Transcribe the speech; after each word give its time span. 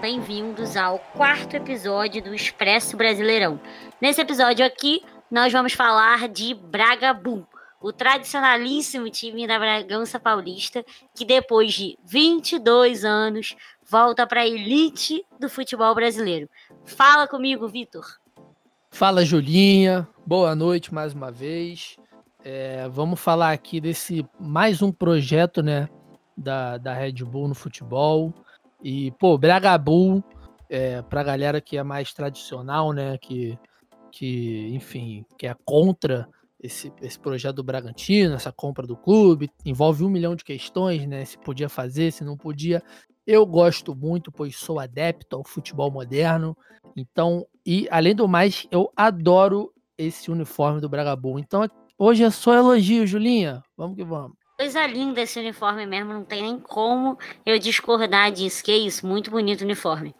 bem-vindos 0.00 0.76
ao 0.76 1.00
quarto 1.00 1.56
episódio 1.56 2.22
do 2.22 2.32
Expresso 2.32 2.96
Brasileirão. 2.96 3.60
Nesse 4.00 4.20
episódio 4.20 4.64
aqui, 4.64 5.02
nós 5.28 5.52
vamos 5.52 5.72
falar 5.72 6.28
de 6.28 6.54
Braga 6.54 7.12
Bull, 7.12 7.44
o 7.80 7.92
tradicionalíssimo 7.92 9.10
time 9.10 9.44
da 9.44 9.58
Bragança 9.58 10.20
Paulista, 10.20 10.84
que 11.16 11.24
depois 11.24 11.74
de 11.74 11.98
22 12.04 13.04
anos 13.04 13.56
volta 13.84 14.24
para 14.24 14.42
a 14.42 14.46
elite 14.46 15.24
do 15.38 15.48
futebol 15.48 15.92
brasileiro. 15.96 16.48
Fala 16.84 17.26
comigo, 17.26 17.66
Vitor. 17.66 18.06
Fala, 18.92 19.24
Julinha. 19.24 20.06
Boa 20.24 20.54
noite 20.54 20.94
mais 20.94 21.12
uma 21.12 21.32
vez. 21.32 21.96
É, 22.44 22.88
vamos 22.88 23.18
falar 23.18 23.50
aqui 23.50 23.80
desse 23.80 24.24
mais 24.38 24.80
um 24.80 24.92
projeto, 24.92 25.60
né, 25.60 25.88
da, 26.36 26.78
da 26.78 26.94
Red 26.94 27.24
Bull 27.24 27.48
no 27.48 27.54
futebol. 27.54 28.32
E, 28.82 29.10
pô, 29.12 29.36
Braga 29.36 29.76
Bull, 29.76 30.22
é, 30.68 31.02
pra 31.02 31.22
galera 31.22 31.60
que 31.60 31.76
é 31.76 31.82
mais 31.82 32.12
tradicional, 32.12 32.92
né? 32.92 33.18
Que, 33.18 33.58
que 34.12 34.68
enfim, 34.72 35.24
que 35.36 35.46
é 35.46 35.54
contra 35.64 36.28
esse, 36.60 36.92
esse 37.00 37.18
projeto 37.18 37.56
do 37.56 37.64
Bragantino, 37.64 38.34
essa 38.34 38.52
compra 38.52 38.86
do 38.86 38.96
clube, 38.96 39.50
envolve 39.64 40.04
um 40.04 40.10
milhão 40.10 40.34
de 40.34 40.44
questões, 40.44 41.06
né? 41.06 41.24
Se 41.24 41.38
podia 41.38 41.68
fazer, 41.68 42.12
se 42.12 42.24
não 42.24 42.36
podia. 42.36 42.82
Eu 43.26 43.44
gosto 43.44 43.94
muito, 43.94 44.32
pois 44.32 44.56
sou 44.56 44.78
adepto 44.78 45.36
ao 45.36 45.44
futebol 45.44 45.90
moderno. 45.90 46.56
Então, 46.96 47.46
e 47.64 47.86
além 47.90 48.14
do 48.14 48.26
mais, 48.26 48.66
eu 48.70 48.90
adoro 48.96 49.72
esse 49.96 50.30
uniforme 50.30 50.80
do 50.80 50.88
Braga 50.88 51.14
Bull. 51.14 51.38
Então, 51.38 51.68
hoje 51.98 52.24
é 52.24 52.30
só 52.30 52.54
elogio, 52.54 53.06
Julinha. 53.06 53.62
Vamos 53.76 53.96
que 53.96 54.04
vamos. 54.04 54.37
Coisa 54.58 54.84
linda 54.88 55.20
esse 55.20 55.38
uniforme 55.38 55.86
mesmo, 55.86 56.12
não 56.12 56.24
tem 56.24 56.42
nem 56.42 56.58
como 56.58 57.16
eu 57.46 57.60
discordar 57.60 58.32
disso, 58.32 58.64
que 58.64 58.72
é 58.72 58.76
isso, 58.76 59.06
muito 59.06 59.30
bonito 59.30 59.60
o 59.60 59.64
uniforme. 59.64 60.12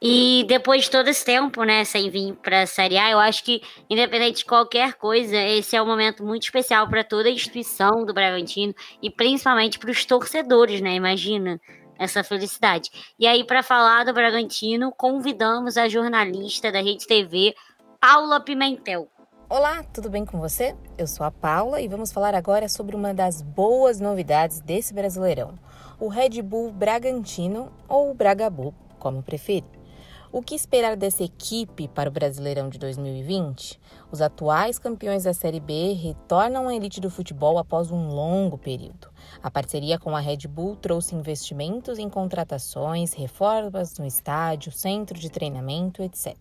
E 0.00 0.44
depois 0.46 0.84
de 0.84 0.90
todo 0.92 1.08
esse 1.08 1.24
tempo, 1.24 1.64
né, 1.64 1.84
sem 1.84 2.08
vir 2.08 2.34
para 2.36 2.62
a 2.62 2.66
Série 2.68 2.96
A, 2.96 3.10
eu 3.10 3.18
acho 3.18 3.42
que, 3.42 3.60
independente 3.90 4.38
de 4.38 4.44
qualquer 4.44 4.94
coisa, 4.94 5.36
esse 5.36 5.74
é 5.74 5.82
um 5.82 5.86
momento 5.86 6.24
muito 6.24 6.44
especial 6.44 6.88
para 6.88 7.02
toda 7.02 7.28
a 7.28 7.32
instituição 7.32 8.06
do 8.06 8.14
Bragantino 8.14 8.72
e 9.02 9.10
principalmente 9.10 9.76
para 9.76 9.90
os 9.90 10.04
torcedores, 10.04 10.80
né? 10.80 10.94
Imagina 10.94 11.60
essa 11.98 12.22
felicidade. 12.22 12.90
E 13.18 13.26
aí, 13.26 13.42
para 13.44 13.60
falar 13.60 14.04
do 14.04 14.14
Bragantino, 14.14 14.92
convidamos 14.96 15.76
a 15.76 15.88
jornalista 15.88 16.70
da 16.70 16.80
Rede 16.80 17.08
TV, 17.08 17.56
Paula 18.00 18.40
Pimentel. 18.40 19.10
Olá, 19.52 19.82
tudo 19.82 20.08
bem 20.08 20.24
com 20.24 20.38
você? 20.38 20.76
Eu 20.96 21.08
sou 21.08 21.26
a 21.26 21.30
Paula 21.32 21.80
e 21.80 21.88
vamos 21.88 22.12
falar 22.12 22.36
agora 22.36 22.68
sobre 22.68 22.94
uma 22.94 23.12
das 23.12 23.42
boas 23.42 23.98
novidades 23.98 24.60
desse 24.60 24.94
Brasileirão, 24.94 25.58
o 25.98 26.06
Red 26.06 26.40
Bull 26.40 26.70
Bragantino 26.70 27.68
ou 27.88 28.14
Braga 28.14 28.48
Bull, 28.48 28.72
como 29.00 29.24
preferir. 29.24 29.64
O 30.30 30.40
que 30.40 30.54
esperar 30.54 30.96
dessa 30.96 31.24
equipe 31.24 31.88
para 31.88 32.08
o 32.08 32.12
Brasileirão 32.12 32.68
de 32.68 32.78
2020? 32.78 33.80
Os 34.12 34.22
atuais 34.22 34.78
campeões 34.78 35.24
da 35.24 35.34
Série 35.34 35.58
B 35.58 35.94
retornam 35.94 36.68
à 36.68 36.76
elite 36.76 37.00
do 37.00 37.10
futebol 37.10 37.58
após 37.58 37.90
um 37.90 38.06
longo 38.06 38.56
período. 38.56 39.08
A 39.42 39.50
parceria 39.50 39.98
com 39.98 40.14
a 40.14 40.20
Red 40.20 40.46
Bull 40.46 40.76
trouxe 40.76 41.16
investimentos 41.16 41.98
em 41.98 42.08
contratações, 42.08 43.14
reformas 43.14 43.98
no 43.98 44.06
estádio, 44.06 44.70
centro 44.70 45.18
de 45.18 45.28
treinamento, 45.28 46.04
etc. 46.04 46.36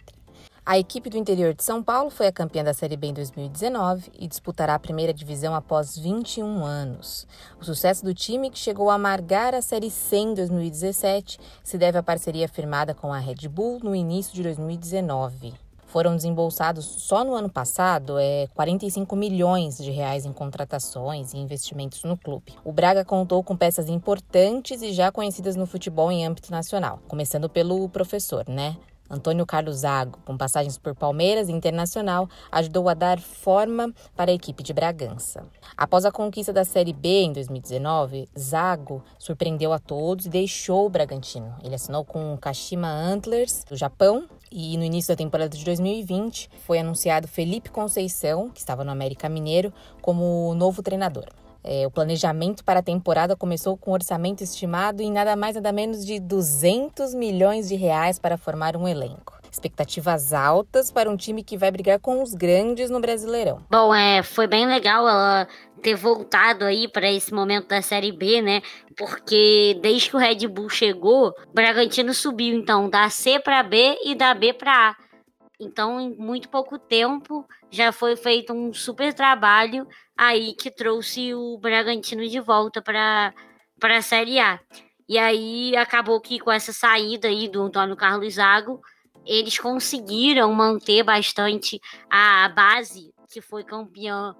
A 0.71 0.77
equipe 0.77 1.09
do 1.09 1.17
interior 1.17 1.55
de 1.55 1.63
São 1.63 1.81
Paulo 1.81 2.11
foi 2.11 2.27
a 2.27 2.31
campeã 2.31 2.63
da 2.63 2.75
Série 2.75 2.95
B 2.95 3.07
em 3.07 3.13
2019 3.15 4.11
e 4.19 4.27
disputará 4.27 4.75
a 4.75 4.79
primeira 4.79 5.11
divisão 5.11 5.55
após 5.55 5.97
21 5.97 6.63
anos. 6.63 7.25
O 7.59 7.65
sucesso 7.65 8.05
do 8.05 8.13
time, 8.13 8.51
que 8.51 8.59
chegou 8.59 8.91
a 8.91 8.93
amargar 8.93 9.55
a 9.55 9.63
Série 9.63 9.89
C 9.89 10.17
em 10.17 10.35
2017, 10.35 11.39
se 11.63 11.75
deve 11.75 11.97
à 11.97 12.03
parceria 12.03 12.47
firmada 12.47 12.93
com 12.93 13.11
a 13.11 13.17
Red 13.17 13.47
Bull 13.49 13.79
no 13.81 13.95
início 13.95 14.31
de 14.31 14.43
2019 14.43 15.55
foram 15.87 16.15
desembolsados 16.15 16.85
só 16.85 17.23
no 17.23 17.33
ano 17.33 17.49
passado 17.49 18.19
é, 18.19 18.45
45 18.53 19.15
milhões 19.15 19.75
de 19.79 19.89
reais 19.89 20.23
em 20.23 20.31
contratações 20.31 21.33
e 21.33 21.39
investimentos 21.39 22.03
no 22.03 22.15
clube. 22.15 22.53
O 22.63 22.71
Braga 22.71 23.03
contou 23.03 23.43
com 23.43 23.57
peças 23.57 23.89
importantes 23.89 24.83
e 24.83 24.93
já 24.93 25.11
conhecidas 25.11 25.55
no 25.55 25.65
futebol 25.65 26.11
em 26.11 26.27
âmbito 26.27 26.51
nacional, 26.51 26.99
começando 27.07 27.49
pelo 27.49 27.89
professor, 27.89 28.47
né? 28.47 28.77
Antônio 29.09 29.45
Carlos 29.45 29.77
Zago, 29.77 30.19
com 30.25 30.37
passagens 30.37 30.77
por 30.77 30.93
Palmeiras 30.93 31.49
e 31.49 31.51
Internacional, 31.51 32.29
ajudou 32.51 32.87
a 32.89 32.93
dar 32.93 33.19
forma 33.19 33.93
para 34.15 34.31
a 34.31 34.33
equipe 34.33 34.61
de 34.61 34.73
Bragança. 34.73 35.45
Após 35.75 36.05
a 36.05 36.11
conquista 36.11 36.53
da 36.53 36.63
Série 36.63 36.93
B 36.93 37.23
em 37.23 37.33
2019, 37.33 38.29
Zago 38.37 39.03
surpreendeu 39.17 39.73
a 39.73 39.79
todos 39.79 40.25
e 40.25 40.29
deixou 40.29 40.85
o 40.85 40.89
Bragantino. 40.89 41.55
Ele 41.63 41.75
assinou 41.75 42.05
com 42.05 42.33
o 42.33 42.37
Kashima 42.37 42.87
Antlers, 42.87 43.63
do 43.63 43.75
Japão, 43.75 44.27
e 44.51 44.77
no 44.77 44.83
início 44.83 45.13
da 45.13 45.17
temporada 45.17 45.55
de 45.55 45.63
2020 45.63 46.49
foi 46.65 46.79
anunciado 46.79 47.27
Felipe 47.27 47.69
Conceição, 47.69 48.49
que 48.49 48.59
estava 48.59 48.83
no 48.83 48.91
América 48.91 49.29
Mineiro, 49.29 49.71
como 50.01 50.53
novo 50.55 50.81
treinador. 50.81 51.25
É, 51.63 51.85
o 51.85 51.91
planejamento 51.91 52.63
para 52.63 52.79
a 52.79 52.83
temporada 52.83 53.35
começou 53.35 53.77
com 53.77 53.91
um 53.91 53.93
orçamento 53.93 54.43
estimado 54.43 55.01
em 55.01 55.11
nada 55.11 55.35
mais 55.35 55.55
nada 55.55 55.71
menos 55.71 56.05
de 56.05 56.19
200 56.19 57.13
milhões 57.13 57.67
de 57.67 57.75
reais 57.75 58.17
para 58.17 58.37
formar 58.37 58.77
um 58.77 58.87
elenco. 58.87 59.37
Expectativas 59.51 60.31
altas 60.31 60.91
para 60.91 61.09
um 61.09 61.17
time 61.17 61.43
que 61.43 61.57
vai 61.57 61.71
brigar 61.71 61.99
com 61.99 62.21
os 62.21 62.33
grandes 62.33 62.89
no 62.89 62.99
Brasileirão. 62.99 63.65
Bom, 63.69 63.93
é, 63.93 64.21
foi 64.21 64.47
bem 64.47 64.67
legal 64.67 65.07
ela 65.07 65.47
ter 65.81 65.95
voltado 65.95 66.65
aí 66.65 66.87
para 66.87 67.11
esse 67.11 67.33
momento 67.33 67.67
da 67.67 67.81
Série 67.81 68.11
B, 68.11 68.41
né? 68.41 68.61
Porque 68.95 69.77
desde 69.81 70.09
que 70.09 70.15
o 70.15 70.19
Red 70.19 70.47
Bull 70.47 70.69
chegou, 70.69 71.29
o 71.29 71.53
Bragantino 71.53 72.13
subiu 72.13 72.55
então 72.55 72.89
da 72.89 73.09
C 73.09 73.39
para 73.39 73.63
B 73.63 73.97
e 74.05 74.13
da 74.13 74.33
B 74.33 74.53
para 74.53 74.89
A. 74.89 75.08
Então, 75.59 75.99
em 75.99 76.15
muito 76.15 76.47
pouco 76.47 76.79
tempo, 76.79 77.45
já 77.69 77.91
foi 77.91 78.15
feito 78.15 78.53
um 78.53 78.73
super 78.73 79.13
trabalho 79.13 79.85
aí 80.15 80.53
que 80.53 80.71
trouxe 80.71 81.33
o 81.33 81.57
Bragantino 81.57 82.27
de 82.27 82.39
volta 82.39 82.81
para 82.81 83.33
a 83.83 84.01
Série 84.01 84.39
A. 84.39 84.59
E 85.07 85.17
aí 85.17 85.75
acabou 85.75 86.21
que 86.21 86.39
com 86.39 86.51
essa 86.51 86.71
saída 86.71 87.27
aí 87.27 87.49
do 87.49 87.63
Antônio 87.63 87.95
Carlos 87.95 88.35
Zago, 88.35 88.79
eles 89.25 89.57
conseguiram 89.57 90.53
manter 90.53 91.03
bastante 91.03 91.81
a 92.09 92.47
base 92.49 93.13
que 93.31 93.41
foi 93.41 93.63
campeã 93.63 94.35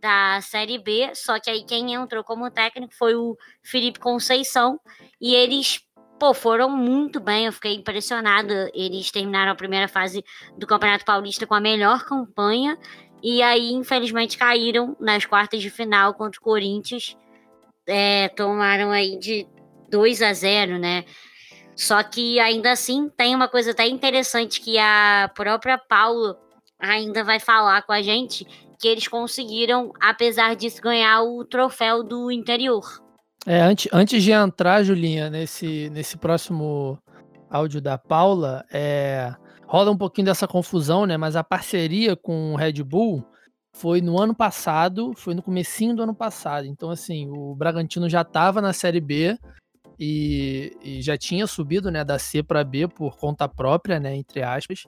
da 0.00 0.40
Série 0.42 0.78
B, 0.78 1.14
só 1.14 1.38
que 1.38 1.48
aí 1.48 1.64
quem 1.64 1.94
entrou 1.94 2.22
como 2.24 2.50
técnico 2.50 2.94
foi 2.94 3.14
o 3.14 3.36
Felipe 3.62 3.98
Conceição 3.98 4.78
e 5.20 5.34
eles 5.34 5.80
pô, 6.18 6.32
foram 6.34 6.70
muito 6.70 7.20
bem, 7.20 7.46
eu 7.46 7.52
fiquei 7.52 7.74
impressionada. 7.74 8.70
Eles 8.74 9.10
terminaram 9.10 9.52
a 9.52 9.56
primeira 9.56 9.88
fase 9.88 10.24
do 10.56 10.66
Campeonato 10.66 11.04
Paulista 11.04 11.46
com 11.46 11.54
a 11.54 11.60
melhor 11.60 12.04
campanha. 12.04 12.78
E 13.22 13.42
aí, 13.42 13.72
infelizmente, 13.72 14.36
caíram 14.36 14.96
nas 15.00 15.24
quartas 15.24 15.62
de 15.62 15.70
final 15.70 16.14
contra 16.14 16.38
o 16.38 16.42
Corinthians. 16.42 17.16
É, 17.86 18.28
tomaram 18.28 18.90
aí 18.90 19.18
de 19.18 19.46
2 19.90 20.22
a 20.22 20.32
0, 20.32 20.78
né? 20.78 21.04
Só 21.76 22.02
que 22.02 22.38
ainda 22.38 22.70
assim 22.70 23.08
tem 23.08 23.34
uma 23.34 23.48
coisa 23.48 23.72
até 23.72 23.86
interessante 23.86 24.60
que 24.60 24.78
a 24.78 25.30
própria 25.34 25.76
Paula 25.76 26.38
ainda 26.78 27.24
vai 27.24 27.40
falar 27.40 27.82
com 27.82 27.92
a 27.92 28.00
gente, 28.00 28.44
que 28.78 28.86
eles 28.86 29.08
conseguiram, 29.08 29.92
apesar 30.00 30.54
disso, 30.54 30.80
ganhar 30.80 31.22
o 31.22 31.44
troféu 31.44 32.02
do 32.02 32.30
interior. 32.30 33.03
É, 33.46 33.60
antes, 33.60 33.88
antes 33.92 34.22
de 34.22 34.32
entrar, 34.32 34.82
Julinha, 34.82 35.28
nesse, 35.28 35.90
nesse 35.90 36.16
próximo 36.16 36.98
áudio 37.50 37.80
da 37.80 37.98
Paula, 37.98 38.64
é, 38.72 39.34
rola 39.66 39.90
um 39.90 39.98
pouquinho 39.98 40.26
dessa 40.26 40.48
confusão, 40.48 41.04
né? 41.04 41.16
Mas 41.16 41.36
a 41.36 41.44
parceria 41.44 42.16
com 42.16 42.54
o 42.54 42.56
Red 42.56 42.82
Bull 42.82 43.22
foi 43.76 44.00
no 44.00 44.18
ano 44.20 44.34
passado, 44.34 45.12
foi 45.16 45.34
no 45.34 45.42
comecinho 45.42 45.94
do 45.94 46.02
ano 46.02 46.14
passado. 46.14 46.66
Então, 46.66 46.90
assim, 46.90 47.28
o 47.28 47.54
Bragantino 47.54 48.08
já 48.08 48.22
estava 48.22 48.62
na 48.62 48.72
Série 48.72 49.00
B 49.00 49.36
e, 49.98 50.72
e, 50.82 51.02
já 51.02 51.18
tinha 51.18 51.46
subido, 51.46 51.90
né, 51.90 52.02
da 52.02 52.18
C 52.18 52.42
para 52.42 52.64
B 52.64 52.88
por 52.88 53.16
conta 53.16 53.48
própria, 53.48 54.00
né, 54.00 54.16
entre 54.16 54.42
aspas. 54.42 54.84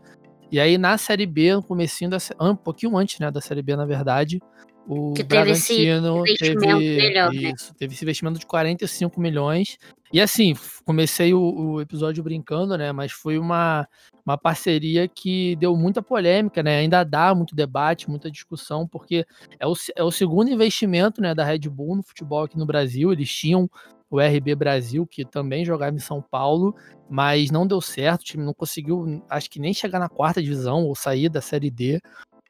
E 0.51 0.59
aí 0.59 0.79
na 0.79 0.97
Série 0.97 1.27
B, 1.27 1.55
no 1.55 1.63
comecinho 1.63 2.11
da 2.11 2.19
um 2.41 2.57
pouquinho 2.57 2.97
antes, 2.97 3.19
né, 3.19 3.31
da 3.31 3.41
Série 3.41 3.63
B, 3.63 3.77
na 3.77 3.85
verdade, 3.85 4.41
o 4.89 5.15
que 5.15 5.25
Bragantino 5.25 6.23
teve, 6.39 6.97
melhor, 6.97 7.33
né? 7.33 7.53
isso, 7.53 7.71
né? 7.71 7.77
teve 7.79 7.95
esse 7.95 8.05
investimento 8.05 8.39
de 8.39 8.47
45 8.47 9.21
milhões. 9.21 9.79
E 10.13 10.21
assim, 10.21 10.55
comecei 10.85 11.35
o, 11.35 11.41
o, 11.41 11.81
episódio 11.81 12.23
brincando, 12.23 12.79
né? 12.79 12.93
Mas 12.93 13.11
foi 13.11 13.37
uma, 13.37 13.89
uma 14.25 14.39
parceria 14.39 15.09
que 15.09 15.57
deu 15.57 15.77
muita 15.77 16.01
polêmica, 16.01 16.63
né? 16.63 16.79
Ainda 16.79 17.03
dá 17.03 17.35
muito 17.35 17.57
debate, 17.57 18.09
muita 18.09 18.31
discussão, 18.31 18.87
porque 18.87 19.27
é 19.59 19.67
o, 19.67 19.75
é 19.97 20.05
o 20.05 20.13
segundo 20.13 20.51
investimento 20.51 21.21
né, 21.21 21.35
da 21.35 21.45
Red 21.45 21.69
Bull 21.69 21.97
no 21.97 22.03
futebol 22.05 22.45
aqui 22.45 22.57
no 22.57 22.65
Brasil. 22.67 23.13
Eles 23.13 23.29
tinham 23.29 23.69
o 24.09 24.21
RB 24.21 24.55
Brasil, 24.55 25.05
que 25.05 25.25
também 25.25 25.65
jogava 25.65 25.97
em 25.97 26.01
São 26.01 26.23
Paulo, 26.23 26.75
mas 27.11 27.51
não 27.51 27.67
deu 27.67 27.81
certo, 27.81 28.21
o 28.21 28.25
time 28.25 28.45
não 28.45 28.55
conseguiu, 28.55 29.21
acho 29.29 29.51
que 29.51 29.59
nem 29.59 29.75
chegar 29.75 29.99
na 29.99 30.09
quarta 30.09 30.41
divisão 30.41 30.85
ou 30.85 30.95
sair 30.95 31.29
da 31.29 31.41
Série 31.41 31.71
D. 31.71 32.01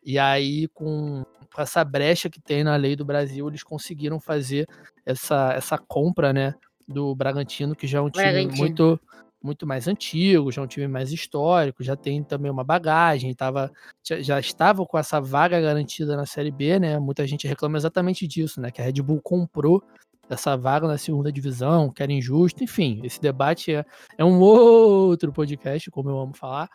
E 0.05 0.19
aí, 0.19 0.69
com 0.69 1.25
com 1.57 1.63
essa 1.63 1.83
brecha 1.83 2.29
que 2.29 2.39
tem 2.39 2.63
na 2.63 2.77
lei 2.77 2.95
do 2.95 3.03
Brasil, 3.03 3.49
eles 3.49 3.63
conseguiram 3.63 4.21
fazer 4.21 4.69
essa, 5.07 5.55
essa 5.55 5.79
compra, 5.79 6.31
né, 6.31 6.55
do 6.87 7.15
Bragantino, 7.15 7.75
que 7.75 7.87
já 7.87 7.97
é 7.97 8.01
um 8.03 8.11
time 8.11 8.47
muito 8.59 9.01
muito 9.43 9.65
mais 9.65 9.87
antigo, 9.87 10.51
já 10.51 10.61
é 10.61 10.65
um 10.65 10.69
time 10.69 10.89
mais 10.89 11.13
histórico, 11.13 11.85
já 11.85 11.95
tem 11.95 12.23
também 12.23 12.51
uma 12.51 12.65
bagagem, 12.65 13.33
tava, 13.33 13.71
já, 14.03 14.21
já 14.21 14.41
estava 14.41 14.85
com 14.85 14.99
essa 14.99 15.21
vaga 15.21 15.61
garantida 15.61 16.17
na 16.17 16.27
Série 16.27 16.51
B, 16.51 16.81
né? 16.81 16.99
Muita 16.99 17.25
gente 17.27 17.47
reclama 17.47 17.77
exatamente 17.77 18.27
disso, 18.27 18.61
né? 18.61 18.73
Que 18.73 18.83
a 18.83 18.85
Red 18.85 19.01
Bull 19.03 19.21
comprou 19.23 19.81
essa 20.29 20.57
vaga 20.57 20.89
na 20.89 20.99
segunda 20.99 21.31
divisão, 21.31 21.93
que 21.93 22.03
era 22.03 22.13
injusto, 22.13 22.65
enfim, 22.65 23.01
esse 23.05 23.21
debate 23.21 23.73
é, 23.73 23.85
é 24.19 24.25
um 24.25 24.41
outro 24.41 25.33
podcast, 25.33 25.91
como 25.93 26.11
eu 26.11 26.19
amo 26.19 26.35
falar. 26.35 26.69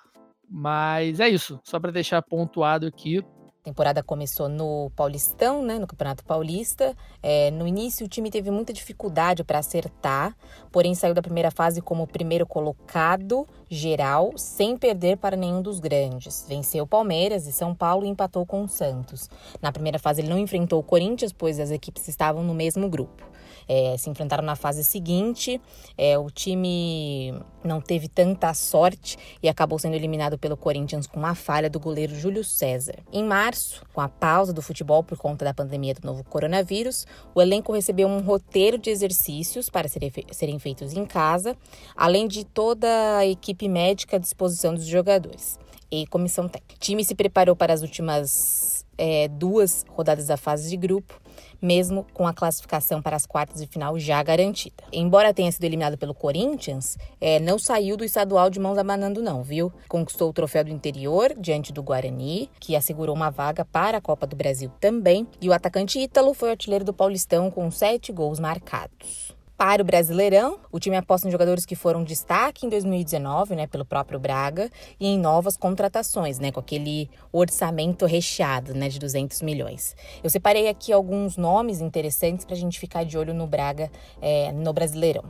Mas 0.49 1.19
é 1.19 1.27
isso, 1.27 1.59
só 1.65 1.77
para 1.77 1.91
deixar 1.91 2.21
pontuado 2.21 2.87
aqui, 2.87 3.21
a 3.61 3.63
temporada 3.63 4.01
começou 4.01 4.49
no 4.49 4.91
Paulistão, 4.95 5.61
né, 5.63 5.77
no 5.77 5.85
Campeonato 5.85 6.25
Paulista. 6.25 6.97
É, 7.21 7.51
no 7.51 7.67
início, 7.67 8.07
o 8.07 8.09
time 8.09 8.31
teve 8.31 8.49
muita 8.49 8.73
dificuldade 8.73 9.43
para 9.43 9.59
acertar, 9.59 10.35
porém 10.71 10.95
saiu 10.95 11.13
da 11.13 11.21
primeira 11.21 11.51
fase 11.51 11.79
como 11.79 12.07
primeiro 12.07 12.47
colocado 12.47 13.47
geral, 13.69 14.33
sem 14.35 14.75
perder 14.75 15.17
para 15.17 15.37
nenhum 15.37 15.61
dos 15.61 15.79
grandes. 15.79 16.43
Venceu 16.49 16.87
Palmeiras 16.87 17.45
e 17.45 17.53
São 17.53 17.75
Paulo 17.75 18.03
e 18.03 18.09
empatou 18.09 18.47
com 18.47 18.63
o 18.63 18.67
Santos. 18.67 19.29
Na 19.61 19.71
primeira 19.71 19.99
fase, 19.99 20.21
ele 20.21 20.29
não 20.29 20.39
enfrentou 20.39 20.79
o 20.79 20.83
Corinthians, 20.83 21.31
pois 21.31 21.59
as 21.59 21.69
equipes 21.69 22.07
estavam 22.07 22.41
no 22.41 22.55
mesmo 22.55 22.89
grupo 22.89 23.31
é, 23.71 23.95
se 23.97 24.09
enfrentaram 24.09 24.43
na 24.43 24.57
fase 24.57 24.83
seguinte. 24.83 25.61
É, 25.97 26.19
o 26.19 26.29
time 26.29 27.33
não 27.63 27.79
teve 27.79 28.09
tanta 28.09 28.53
sorte 28.53 29.17
e 29.41 29.47
acabou 29.47 29.79
sendo 29.79 29.95
eliminado 29.95 30.37
pelo 30.37 30.57
Corinthians 30.57 31.07
com 31.07 31.17
uma 31.17 31.33
falha 31.33 31.69
do 31.69 31.79
goleiro 31.79 32.13
Júlio 32.13 32.43
César. 32.43 32.95
Em 33.13 33.23
março, 33.23 33.85
com 33.93 34.01
a 34.01 34.09
pausa 34.09 34.51
do 34.51 34.61
futebol 34.61 35.01
por 35.05 35.17
conta 35.17 35.45
da 35.45 35.53
pandemia 35.53 35.93
do 35.93 36.05
novo 36.05 36.21
coronavírus, 36.25 37.07
o 37.33 37.41
elenco 37.41 37.71
recebeu 37.71 38.09
um 38.09 38.19
roteiro 38.19 38.77
de 38.77 38.89
exercícios 38.89 39.69
para 39.69 39.87
serem 39.87 40.59
feitos 40.59 40.91
em 40.91 41.05
casa, 41.05 41.55
além 41.95 42.27
de 42.27 42.43
toda 42.43 42.89
a 43.19 43.25
equipe 43.25 43.69
médica 43.69 44.17
à 44.17 44.19
disposição 44.19 44.75
dos 44.75 44.85
jogadores 44.85 45.57
e 45.89 46.05
comissão 46.07 46.49
técnica. 46.49 46.75
O 46.75 46.79
time 46.79 47.05
se 47.05 47.15
preparou 47.15 47.55
para 47.55 47.73
as 47.73 47.81
últimas 47.81 48.85
é, 48.97 49.29
duas 49.29 49.85
rodadas 49.89 50.27
da 50.27 50.35
fase 50.35 50.69
de 50.69 50.75
grupo 50.75 51.21
mesmo 51.61 52.05
com 52.13 52.27
a 52.27 52.33
classificação 52.33 53.01
para 53.01 53.15
as 53.15 53.25
quartas 53.25 53.61
de 53.61 53.67
final 53.67 53.97
já 53.99 54.21
garantida. 54.23 54.83
Embora 54.91 55.33
tenha 55.33 55.51
sido 55.51 55.63
eliminado 55.63 55.97
pelo 55.97 56.13
Corinthians, 56.13 56.97
é, 57.19 57.39
não 57.39 57.59
saiu 57.59 57.95
do 57.95 58.03
estadual 58.03 58.49
de 58.49 58.59
mãos 58.59 58.77
abanando 58.77 59.21
não, 59.21 59.43
viu? 59.43 59.71
Conquistou 59.87 60.29
o 60.29 60.33
troféu 60.33 60.63
do 60.63 60.71
interior 60.71 61.33
diante 61.37 61.71
do 61.71 61.83
Guarani, 61.83 62.49
que 62.59 62.75
assegurou 62.75 63.15
uma 63.15 63.29
vaga 63.29 63.63
para 63.65 63.97
a 63.97 64.01
Copa 64.01 64.25
do 64.25 64.35
Brasil 64.35 64.71
também, 64.79 65.27
e 65.39 65.49
o 65.49 65.53
atacante 65.53 65.99
Ítalo 65.99 66.33
foi 66.33 66.51
artilheiro 66.51 66.85
do 66.85 66.93
Paulistão 66.93 67.51
com 67.51 67.69
sete 67.69 68.11
gols 68.11 68.39
marcados. 68.39 69.40
Para 69.61 69.83
o 69.83 69.85
Brasileirão, 69.85 70.57
o 70.71 70.79
time 70.79 70.97
aposta 70.97 71.27
em 71.27 71.31
jogadores 71.31 71.67
que 71.67 71.75
foram 71.75 72.03
destaque 72.03 72.65
em 72.65 72.69
2019, 72.69 73.55
né, 73.55 73.67
pelo 73.67 73.85
próprio 73.85 74.19
Braga, 74.19 74.71
e 74.99 75.05
em 75.05 75.19
novas 75.19 75.55
contratações, 75.55 76.39
né, 76.39 76.51
com 76.51 76.59
aquele 76.59 77.07
orçamento 77.31 78.07
recheado, 78.07 78.73
né, 78.73 78.89
de 78.89 78.97
200 78.97 79.43
milhões. 79.43 79.95
Eu 80.23 80.31
separei 80.31 80.67
aqui 80.67 80.91
alguns 80.91 81.37
nomes 81.37 81.79
interessantes 81.79 82.43
para 82.43 82.55
a 82.55 82.57
gente 82.57 82.79
ficar 82.79 83.03
de 83.03 83.15
olho 83.19 83.35
no 83.35 83.45
Braga 83.45 83.91
é, 84.19 84.51
no 84.51 84.73
Brasileirão. 84.73 85.25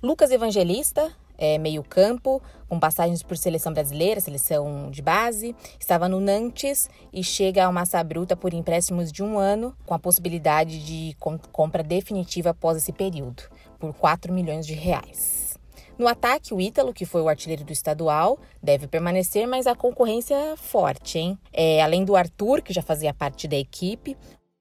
Lucas 0.00 0.30
Evangelista, 0.30 1.10
é, 1.36 1.58
meio-campo, 1.58 2.40
com 2.68 2.78
passagens 2.78 3.20
por 3.20 3.36
seleção 3.36 3.72
brasileira, 3.72 4.20
seleção 4.20 4.92
de 4.92 5.02
base. 5.02 5.56
Estava 5.80 6.08
no 6.08 6.20
Nantes 6.20 6.88
e 7.12 7.24
chega 7.24 7.64
ao 7.64 7.72
Massa 7.72 8.00
Bruta 8.04 8.36
por 8.36 8.54
empréstimos 8.54 9.10
de 9.10 9.24
um 9.24 9.40
ano, 9.40 9.74
com 9.84 9.92
a 9.92 9.98
possibilidade 9.98 10.84
de 10.86 11.16
compra 11.50 11.82
definitiva 11.82 12.50
após 12.50 12.76
esse 12.76 12.92
período 12.92 13.42
por 13.82 13.92
4 13.94 14.32
milhões 14.32 14.64
de 14.64 14.74
reais. 14.74 15.58
No 15.98 16.06
ataque, 16.06 16.54
o 16.54 16.60
Ítalo, 16.60 16.94
que 16.94 17.04
foi 17.04 17.20
o 17.20 17.28
artilheiro 17.28 17.64
do 17.64 17.72
estadual, 17.72 18.38
deve 18.62 18.86
permanecer, 18.86 19.44
mas 19.48 19.66
a 19.66 19.74
concorrência 19.74 20.36
é 20.36 20.56
forte, 20.56 21.18
hein? 21.18 21.36
É, 21.52 21.82
além 21.82 22.04
do 22.04 22.14
Arthur, 22.14 22.62
que 22.62 22.72
já 22.72 22.80
fazia 22.80 23.12
parte 23.12 23.48
da 23.48 23.56
equipe, 23.56 24.16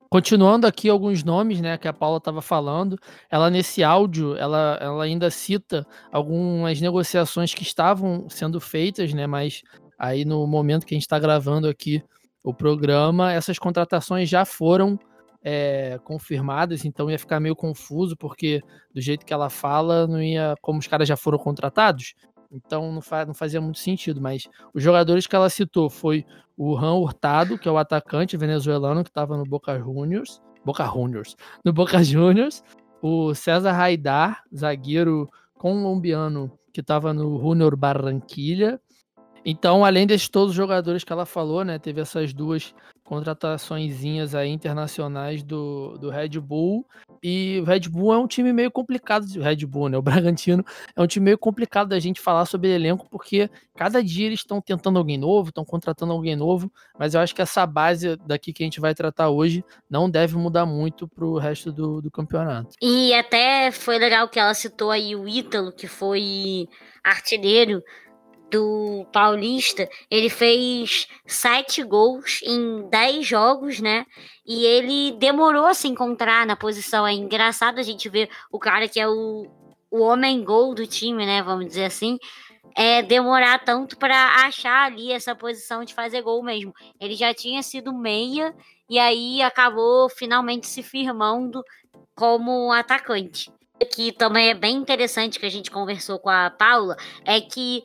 Continuando 0.10 0.68
aqui 0.68 0.90
alguns 0.90 1.24
nomes, 1.24 1.62
né, 1.62 1.78
que 1.78 1.88
a 1.88 1.94
Paula 1.94 2.18
estava 2.18 2.42
falando, 2.42 2.98
ela 3.30 3.50
nesse 3.50 3.82
áudio, 3.82 4.36
ela, 4.36 4.78
ela 4.82 5.06
ainda 5.06 5.32
cita 5.32 5.88
algumas 6.12 6.82
negociações 6.82 7.54
que 7.54 7.64
estavam 7.64 8.30
sendo 8.30 8.60
feitas, 8.60 9.14
né, 9.14 9.26
mas 9.26 9.62
aí 9.98 10.26
no 10.26 10.46
momento 10.46 10.86
que 10.86 10.94
a 10.94 10.98
gente 10.98 11.04
está 11.04 11.18
gravando 11.18 11.66
aqui 11.66 12.04
o 12.44 12.54
programa, 12.54 13.32
essas 13.32 13.58
contratações 13.58 14.28
já 14.28 14.44
foram 14.44 15.00
é, 15.44 16.00
confirmadas, 16.04 16.86
então 16.86 17.10
ia 17.10 17.18
ficar 17.18 17.40
meio 17.40 17.56
confuso, 17.56 18.16
porque 18.16 18.62
do 18.94 19.02
jeito 19.02 19.26
que 19.26 19.34
ela 19.34 19.50
fala, 19.50 20.08
não 20.08 20.22
ia. 20.22 20.56
Como 20.62 20.80
os 20.80 20.88
caras 20.88 21.08
já 21.08 21.18
foram 21.18 21.38
contratados, 21.38 22.14
então 22.52 22.92
não, 22.92 23.02
não 23.26 23.34
fazia 23.34 23.62
muito 23.62 23.80
sentido. 23.80 24.22
Mas 24.22 24.48
os 24.74 24.84
jogadores 24.84 25.26
que 25.26 25.36
ela 25.36 25.50
citou 25.50 25.90
foi 25.90 26.26
o 26.58 26.76
Ran 26.76 26.94
Hurtado, 26.94 27.58
que 27.58 27.68
é 27.68 27.72
o 27.72 27.78
atacante 27.78 28.38
venezuelano 28.38 29.04
que 29.04 29.10
estava 29.10 29.38
no 29.38 29.44
Boca 29.44 29.80
Juniors. 29.80 30.42
Boca 30.64 30.86
Juniors. 30.86 31.36
No 31.66 31.74
Boca 31.74 32.04
Juniors. 32.04 32.64
O 33.02 33.34
César 33.34 33.72
Raidar, 33.72 34.44
zagueiro 34.56 35.28
colombiano 35.56 36.52
que 36.72 36.82
estava 36.82 37.14
no 37.14 37.40
Junior 37.40 37.76
Barranquilha. 37.76 38.80
Então, 39.44 39.84
além 39.84 40.06
desses 40.06 40.30
todos 40.30 40.52
os 40.52 40.56
jogadores 40.56 41.04
que 41.04 41.12
ela 41.12 41.26
falou, 41.26 41.66
né, 41.66 41.80
teve 41.80 42.00
essas 42.00 42.32
duas 42.32 42.76
contratações 43.12 44.34
aí 44.34 44.50
internacionais 44.50 45.44
do, 45.44 45.98
do 45.98 46.10
Red 46.10 46.40
Bull. 46.40 46.88
E 47.22 47.60
o 47.60 47.66
Red 47.66 47.82
Bull 47.90 48.14
é 48.14 48.18
um 48.18 48.26
time 48.26 48.54
meio 48.54 48.72
complicado, 48.72 49.26
o 49.36 49.42
Red 49.42 49.66
Bull, 49.66 49.90
né? 49.90 49.98
O 49.98 50.02
Bragantino 50.32 50.66
é 50.96 51.02
um 51.02 51.06
time 51.06 51.26
meio 51.26 51.38
complicado 51.38 51.90
da 51.90 52.00
gente 52.00 52.22
falar 52.22 52.46
sobre 52.46 52.70
elenco, 52.70 53.06
porque 53.12 53.50
cada 53.76 54.02
dia 54.02 54.28
eles 54.28 54.40
estão 54.40 54.62
tentando 54.62 54.98
alguém 54.98 55.18
novo, 55.18 55.50
estão 55.50 55.66
contratando 55.66 56.14
alguém 56.14 56.38
novo, 56.38 56.72
mas 56.98 57.14
eu 57.14 57.20
acho 57.20 57.36
que 57.36 57.42
essa 57.42 57.66
base 57.66 58.16
daqui 58.26 58.54
que 58.54 58.64
a 58.64 58.66
gente 58.66 58.80
vai 58.80 58.96
tratar 58.96 59.28
hoje 59.28 59.62
não 59.90 60.10
deve 60.10 60.38
mudar 60.38 60.66
muito 60.66 61.06
para 61.06 61.26
o 61.26 61.38
resto 61.38 61.70
do, 61.70 62.02
do 62.02 62.10
campeonato. 62.10 62.78
E 62.82 63.14
até 63.14 63.74
foi 63.74 64.00
legal 64.00 64.30
que 64.30 64.40
ela 64.40 64.54
citou 64.54 64.90
aí 64.90 65.18
o 65.18 65.28
Ítalo, 65.28 65.74
que 65.74 65.86
foi 65.86 66.66
artilheiro 67.04 67.84
do 68.52 69.08
Paulista, 69.14 69.90
ele 70.10 70.30
fez 70.30 71.08
sete 71.26 71.82
gols 71.84 72.42
em 72.44 72.88
dez 72.90 73.26
jogos, 73.26 73.80
né? 73.80 74.06
E 74.46 74.66
ele 74.66 75.14
demorou 75.14 75.66
a 75.66 75.74
se 75.74 75.88
encontrar 75.88 76.46
na 76.46 76.56
posição. 76.56 77.08
É 77.08 77.14
engraçado 77.14 77.80
a 77.80 77.84
gente 77.84 78.10
ver 78.10 78.30
o 78.52 78.60
cara 78.60 78.88
que 78.88 79.00
é 79.00 79.08
o, 79.08 79.48
o 79.90 80.02
homem 80.02 80.44
gol 80.44 80.76
do 80.76 80.86
time, 80.86 81.26
né? 81.26 81.42
Vamos 81.42 81.66
dizer 81.66 81.86
assim. 81.86 82.18
É 82.76 83.02
demorar 83.02 83.60
tanto 83.60 83.98
para 83.98 84.46
achar 84.46 84.86
ali 84.86 85.12
essa 85.12 85.36
posição 85.36 85.84
de 85.84 85.94
fazer 85.94 86.22
gol 86.22 86.44
mesmo. 86.44 86.74
Ele 87.00 87.16
já 87.16 87.34
tinha 87.34 87.64
sido 87.64 87.94
meia 87.94 88.54
e 88.90 89.00
aí 89.00 89.42
acabou 89.42 90.10
finalmente 90.10 90.68
se 90.68 90.84
firmando 90.84 91.64
como 92.16 92.72
atacante. 92.72 93.52
Que 93.94 94.12
também 94.12 94.50
é 94.50 94.54
bem 94.54 94.76
interessante 94.76 95.40
que 95.40 95.46
a 95.46 95.50
gente 95.50 95.72
conversou 95.72 96.20
com 96.20 96.30
a 96.30 96.52
Paula, 96.52 96.96
é 97.26 97.42
que 97.42 97.84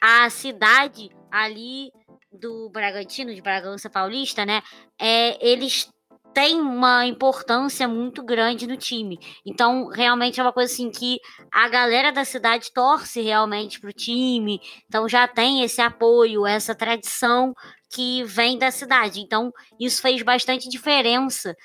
a 0.00 0.28
cidade 0.30 1.10
ali 1.30 1.90
do 2.32 2.70
Bragantino, 2.70 3.34
de 3.34 3.42
Bragança 3.42 3.88
Paulista, 3.90 4.44
né? 4.44 4.62
É, 5.00 5.46
eles 5.46 5.88
têm 6.34 6.60
uma 6.60 7.06
importância 7.06 7.88
muito 7.88 8.22
grande 8.22 8.66
no 8.66 8.76
time. 8.76 9.18
Então, 9.44 9.88
realmente 9.88 10.38
é 10.38 10.42
uma 10.42 10.52
coisa 10.52 10.72
assim 10.72 10.90
que 10.90 11.18
a 11.52 11.68
galera 11.68 12.12
da 12.12 12.24
cidade 12.24 12.72
torce 12.72 13.20
realmente 13.20 13.80
pro 13.80 13.92
time. 13.92 14.60
Então 14.88 15.08
já 15.08 15.26
tem 15.26 15.62
esse 15.62 15.80
apoio, 15.80 16.46
essa 16.46 16.74
tradição 16.74 17.54
que 17.90 18.22
vem 18.24 18.58
da 18.58 18.70
cidade. 18.70 19.20
Então, 19.20 19.50
isso 19.80 20.02
fez 20.02 20.22
bastante 20.22 20.68
diferença. 20.68 21.56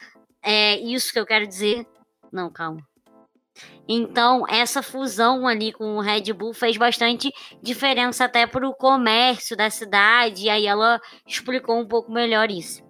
É 0.42 0.78
isso 0.80 1.12
que 1.13 1.20
eu 1.20 1.25
quero 1.25 1.48
dizer. 1.48 1.86
Não, 2.32 2.52
calma. 2.52 2.82
Então, 3.88 4.48
essa 4.48 4.81
fusão 4.81 5.48
ali 5.48 5.74
com 5.74 5.98
o 5.98 6.01
Red 6.01 6.33
Bull 6.33 6.53
fez 6.53 6.77
bastante 6.77 7.31
diferença 7.62 8.25
até 8.25 8.48
para 8.48 8.67
o 8.67 8.74
comércio 8.74 9.55
da 9.55 9.69
cidade, 9.69 10.45
e 10.45 10.50
aí 10.50 10.65
ela 10.65 11.00
explicou 11.27 11.77
um 11.77 11.88
pouco 11.88 12.12
melhor 12.12 12.50
isso. 12.50 12.81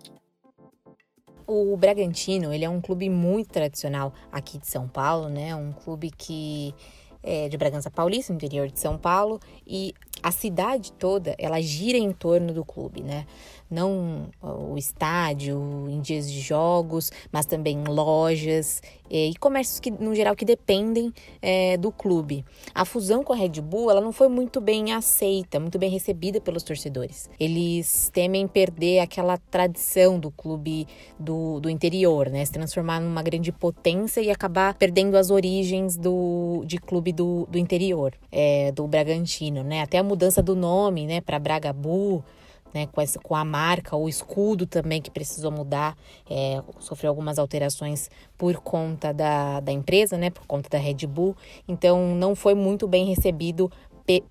O 1.46 1.76
Bragantino, 1.76 2.54
ele 2.54 2.64
é 2.64 2.70
um 2.70 2.80
clube 2.80 3.10
muito 3.10 3.50
tradicional 3.50 4.14
aqui 4.32 4.58
de 4.58 4.68
São 4.68 4.88
Paulo, 4.88 5.28
né? 5.28 5.54
Um 5.54 5.74
clube 5.74 6.10
que 6.10 6.74
é 7.22 7.50
de 7.50 7.58
Bragança 7.58 7.92
Paulista, 7.92 8.32
interior 8.32 8.68
de 8.70 8.80
São 8.80 8.98
Paulo, 8.98 9.40
e 9.68 9.94
a 10.24 10.32
cidade 10.32 10.92
toda, 10.94 11.36
ela 11.38 11.62
gira 11.62 11.98
em 11.98 12.12
torno 12.12 12.54
do 12.54 12.64
clube, 12.64 13.04
né? 13.04 13.26
não 13.74 14.30
o 14.42 14.78
estádio 14.78 15.88
em 15.90 16.00
dias 16.00 16.32
de 16.32 16.40
jogos, 16.40 17.12
mas 17.32 17.46
também 17.46 17.84
lojas 17.84 18.82
é, 19.10 19.28
e 19.28 19.36
comércios 19.36 19.80
que, 19.80 19.90
no 19.90 20.14
geral, 20.14 20.36
que 20.36 20.46
dependem 20.46 21.12
é, 21.42 21.76
do 21.78 21.92
clube. 21.92 22.46
A 22.74 22.86
fusão 22.86 23.24
com 23.24 23.34
a 23.34 23.36
Red 23.36 23.62
Bull, 23.62 23.90
ela 23.90 24.00
não 24.00 24.12
foi 24.12 24.28
muito 24.28 24.62
bem 24.62 24.94
aceita, 24.94 25.60
muito 25.60 25.80
bem 25.80 25.90
recebida 25.90 26.40
pelos 26.40 26.64
torcedores. 26.64 27.30
Eles 27.40 28.12
temem 28.14 28.48
perder 28.48 29.00
aquela 29.00 29.38
tradição 29.38 30.20
do 30.20 30.30
clube 30.30 30.88
do, 31.20 31.60
do 31.60 31.70
interior, 31.70 32.30
né? 32.30 32.46
Se 32.46 32.52
transformar 32.52 33.00
numa 33.00 33.24
grande 33.24 33.52
potência 33.52 34.22
e 34.22 34.30
acabar 34.30 34.76
perdendo 34.76 35.18
as 35.18 35.32
origens 35.32 35.98
do, 35.98 36.64
de 36.66 36.78
clube 36.78 37.12
do, 37.12 37.48
do 37.50 37.58
interior, 37.58 38.14
é, 38.32 38.72
do 38.72 38.88
Bragantino, 38.88 39.64
né? 39.64 39.82
Até 39.82 39.98
a 39.98 40.04
mudança 40.14 40.44
do 40.44 40.56
nome, 40.56 41.08
né, 41.08 41.22
para 41.22 41.40
Bragabu, 41.40 42.24
né, 42.72 42.88
com, 42.92 43.02
essa, 43.02 43.20
com 43.20 43.36
a 43.36 43.44
marca, 43.44 43.96
o 43.96 44.08
escudo 44.08 44.66
também 44.68 45.02
que 45.02 45.10
precisou 45.10 45.52
mudar, 45.52 45.98
é, 46.30 46.62
sofreu 46.80 47.10
algumas 47.10 47.40
alterações 47.40 48.10
por 48.38 48.56
conta 48.58 49.12
da, 49.12 49.60
da 49.60 49.72
empresa, 49.72 50.18
né, 50.18 50.30
por 50.30 50.46
conta 50.46 50.70
da 50.70 50.78
Red 50.78 51.08
Bull, 51.08 51.36
então 51.68 52.16
não 52.16 52.36
foi 52.36 52.54
muito 52.54 52.88
bem 52.88 53.06
recebido 53.06 53.72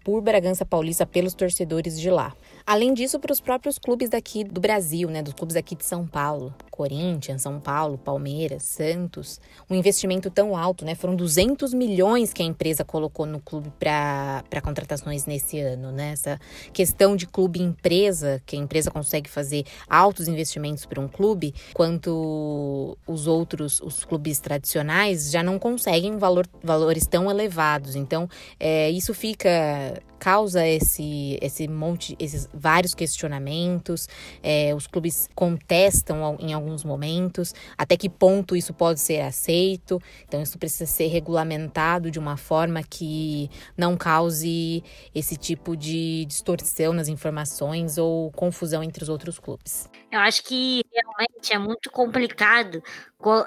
por 0.05 0.21
Bragança 0.21 0.65
Paulista 0.65 1.07
pelos 1.07 1.35
torcedores 1.35 2.01
de 2.01 2.11
lá. 2.11 2.35
Além 2.67 2.95
disso, 2.95 3.19
para 3.19 3.33
os 3.33 3.41
próprios 3.41 3.79
clubes 3.79 4.11
daqui 4.11 4.45
do 4.45 4.61
Brasil, 4.61 5.11
né, 5.11 5.23
dos 5.23 5.35
clubes 5.35 5.57
aqui 5.57 5.75
de 5.75 5.85
São 5.85 6.07
Paulo, 6.07 6.55
Corinthians, 6.71 7.43
São 7.43 7.61
Paulo, 7.61 7.99
Palmeiras, 7.99 8.63
Santos, 8.63 9.41
um 9.69 9.75
investimento 9.75 10.31
tão 10.31 10.57
alto, 10.57 10.85
né? 10.85 10.95
Foram 10.95 11.15
200 11.15 11.75
milhões 11.75 12.33
que 12.33 12.43
a 12.43 12.47
empresa 12.47 12.83
colocou 12.83 13.27
no 13.27 13.41
clube 13.41 13.71
para 13.79 14.61
contratações 14.63 15.27
nesse 15.27 15.61
ano, 15.61 15.93
né? 15.93 16.13
Essa 16.13 16.41
questão 16.73 17.15
de 17.15 17.27
clube-empresa, 17.27 18.43
que 18.47 18.57
a 18.57 18.59
empresa 18.59 18.91
consegue 18.91 19.29
fazer 19.29 19.65
altos 19.89 20.29
investimentos 20.29 20.87
para 20.87 21.01
um 21.01 21.07
clube, 21.07 21.55
quanto 21.75 22.97
os 23.07 23.27
outros, 23.27 23.81
os 23.81 24.05
clubes 24.05 24.41
tradicionais, 24.41 25.31
já 25.31 25.43
não 25.43 25.59
conseguem 25.59 26.17
valor, 26.17 26.47
valores 26.63 27.07
tão 27.07 27.31
elevados. 27.31 27.95
Então, 27.97 28.29
é, 28.59 28.91
isso 28.91 29.13
fica 29.13 29.62
yeah 29.63 29.99
causa 30.23 30.65
esse, 30.65 31.37
esse 31.43 31.67
monte, 31.67 32.15
esses 32.17 32.49
vários 32.55 32.95
questionamentos. 32.95 34.09
É, 34.41 34.73
os 34.73 34.87
clubes 34.87 35.29
contestam 35.35 36.37
em 36.39 36.53
alguns 36.53 36.85
momentos 36.85 37.53
até 37.77 37.97
que 37.97 38.09
ponto 38.09 38.55
isso 38.55 38.73
pode 38.73 39.01
ser 39.01 39.23
aceito. 39.23 40.01
Então, 40.29 40.41
isso 40.41 40.57
precisa 40.61 40.87
ser 40.87 41.09
regulamentado 41.09 42.09
de 42.09 42.21
uma 42.21 42.37
forma 42.37 42.85
que 42.85 43.51
não 43.77 43.97
cause 43.97 44.85
esse 45.13 45.37
tipo 45.37 45.77
de 45.77 46.25
distorção 46.27 46.93
nas 46.93 47.09
informações 47.09 47.99
ou 47.99 48.31
confusão 48.31 48.81
entre 48.81 49.03
os 49.03 49.09
outros 49.09 49.41
clubes. 49.41 49.91
Eu 50.13 50.21
acho 50.21 50.45
que 50.45 50.85
realmente 50.93 51.53
é 51.53 51.59
muito 51.59 51.91
complicado 51.91 52.81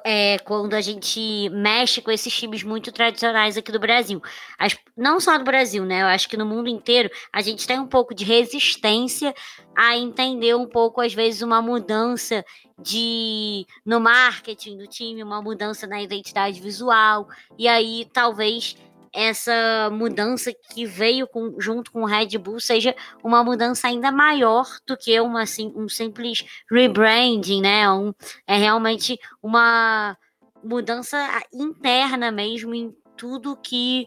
é, 0.03 0.39
quando 0.39 0.73
a 0.73 0.81
gente 0.81 1.49
mexe 1.49 2.01
com 2.01 2.09
esses 2.09 2.33
times 2.33 2.63
muito 2.63 2.91
tradicionais 2.91 3.57
aqui 3.57 3.71
do 3.71 3.79
Brasil. 3.79 4.21
As, 4.57 4.75
não 4.97 5.19
só 5.19 5.37
do 5.37 5.43
Brasil, 5.43 5.85
né? 5.85 6.01
Eu 6.01 6.07
acho 6.07 6.29
que 6.29 6.37
no 6.37 6.45
mundo 6.45 6.64
inteiro 6.67 7.09
a 7.31 7.41
gente 7.41 7.67
tem 7.67 7.79
um 7.79 7.87
pouco 7.87 8.13
de 8.13 8.23
resistência 8.23 9.33
a 9.75 9.97
entender 9.97 10.55
um 10.55 10.67
pouco, 10.67 11.01
às 11.01 11.13
vezes, 11.13 11.41
uma 11.41 11.61
mudança 11.61 12.43
de 12.81 13.65
no 13.85 13.99
marketing 13.99 14.77
do 14.77 14.87
time, 14.87 15.23
uma 15.23 15.41
mudança 15.41 15.87
na 15.87 16.01
identidade 16.01 16.59
visual. 16.61 17.27
E 17.57 17.67
aí, 17.67 18.07
talvez 18.13 18.75
essa 19.15 19.89
mudança 19.93 20.53
que 20.53 20.85
veio 20.85 21.25
com, 21.25 21.55
junto 21.57 21.89
com 21.89 22.01
o 22.01 22.05
Red 22.05 22.37
Bull 22.37 22.59
seja 22.59 22.93
uma 23.23 23.43
mudança 23.43 23.87
ainda 23.87 24.11
maior 24.11 24.67
do 24.85 24.97
que 24.97 25.17
uma, 25.21 25.43
assim, 25.43 25.71
um 25.73 25.87
simples 25.87 26.43
rebranding, 26.69 27.61
né? 27.61 27.89
Um, 27.89 28.13
é 28.45 28.57
realmente 28.57 29.17
uma 29.41 30.17
mudança 30.61 31.17
interna 31.53 32.29
mesmo 32.29 32.75
em 32.75 32.93
tudo 33.15 33.55
que 33.55 34.05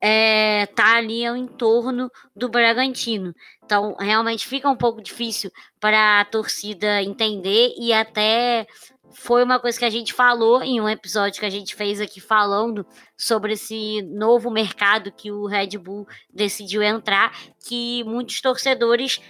é, 0.00 0.66
tá 0.66 0.96
ali 0.96 1.26
ao 1.26 1.36
entorno 1.36 2.10
do 2.34 2.48
Bragantino. 2.48 3.34
Então, 3.64 3.94
realmente 3.98 4.46
fica 4.46 4.68
um 4.68 4.76
pouco 4.76 5.02
difícil 5.02 5.50
para 5.78 6.20
a 6.20 6.24
torcida 6.24 7.02
entender 7.02 7.74
e 7.78 7.92
até 7.92 8.66
foi 9.12 9.42
uma 9.42 9.58
coisa 9.58 9.78
que 9.78 9.84
a 9.84 9.90
gente 9.90 10.14
falou 10.14 10.62
em 10.62 10.80
um 10.80 10.88
episódio 10.88 11.40
que 11.40 11.46
a 11.46 11.50
gente 11.50 11.74
fez 11.74 12.00
aqui 12.00 12.20
falando 12.20 12.86
sobre 13.16 13.54
esse 13.54 14.02
novo 14.02 14.50
mercado 14.50 15.12
que 15.12 15.30
o 15.30 15.46
Red 15.46 15.76
Bull 15.78 16.06
decidiu 16.32 16.82
entrar, 16.82 17.32
que 17.66 18.04
muitos 18.04 18.40
torcedores 18.40 19.20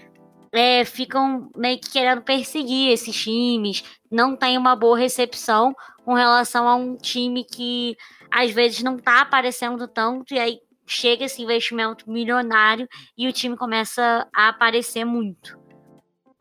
é, 0.52 0.84
ficam 0.84 1.50
meio 1.56 1.80
que 1.80 1.90
querendo 1.90 2.22
perseguir 2.22 2.92
esses 2.92 3.16
times, 3.16 3.84
não 4.10 4.36
tem 4.36 4.58
uma 4.58 4.76
boa 4.76 4.98
recepção 4.98 5.74
com 6.04 6.14
relação 6.14 6.68
a 6.68 6.74
um 6.74 6.96
time 6.96 7.44
que 7.44 7.96
às 8.32 8.50
vezes 8.50 8.82
não 8.82 8.96
está 8.96 9.20
aparecendo 9.20 9.86
tanto, 9.88 10.34
e 10.34 10.38
aí 10.38 10.58
chega 10.86 11.24
esse 11.24 11.40
investimento 11.42 12.10
milionário 12.10 12.88
e 13.16 13.28
o 13.28 13.32
time 13.32 13.56
começa 13.56 14.26
a 14.34 14.48
aparecer 14.48 15.04
muito. 15.04 15.58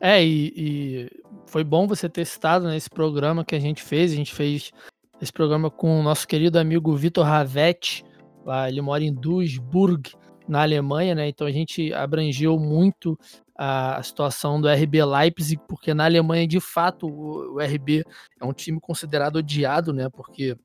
É, 0.00 0.24
e, 0.24 0.52
e 0.56 1.10
foi 1.46 1.62
bom 1.62 1.86
você 1.86 2.08
ter 2.08 2.24
citado 2.24 2.66
nesse 2.66 2.88
né, 2.90 2.94
programa 2.94 3.44
que 3.44 3.54
a 3.54 3.60
gente 3.60 3.82
fez. 3.82 4.12
A 4.12 4.16
gente 4.16 4.34
fez 4.34 4.72
esse 5.20 5.32
programa 5.32 5.70
com 5.70 6.00
o 6.00 6.02
nosso 6.02 6.26
querido 6.26 6.58
amigo 6.58 6.96
Vitor 6.96 7.24
Ravetti. 7.24 8.04
Lá, 8.44 8.68
ele 8.68 8.80
mora 8.80 9.04
em 9.04 9.12
Duisburg, 9.12 10.10
na 10.48 10.62
Alemanha, 10.62 11.14
né? 11.14 11.28
Então 11.28 11.46
a 11.46 11.52
gente 11.52 11.92
abrangeu 11.92 12.58
muito 12.58 13.16
a, 13.56 14.02
situação 14.02 14.60
do 14.60 14.68
RB 14.68 15.04
Leipzig, 15.04 15.60
porque 15.68 15.94
na 15.94 16.06
Alemanha, 16.06 16.46
de 16.46 16.58
fato, 16.58 17.06
o, 17.06 17.56
o 17.56 17.60
RB 17.60 18.02
é 18.40 18.44
um 18.44 18.52
time 18.52 18.80
considerado 18.80 19.36
odiado, 19.36 19.92
né? 19.92 20.08
Porque 20.08 20.56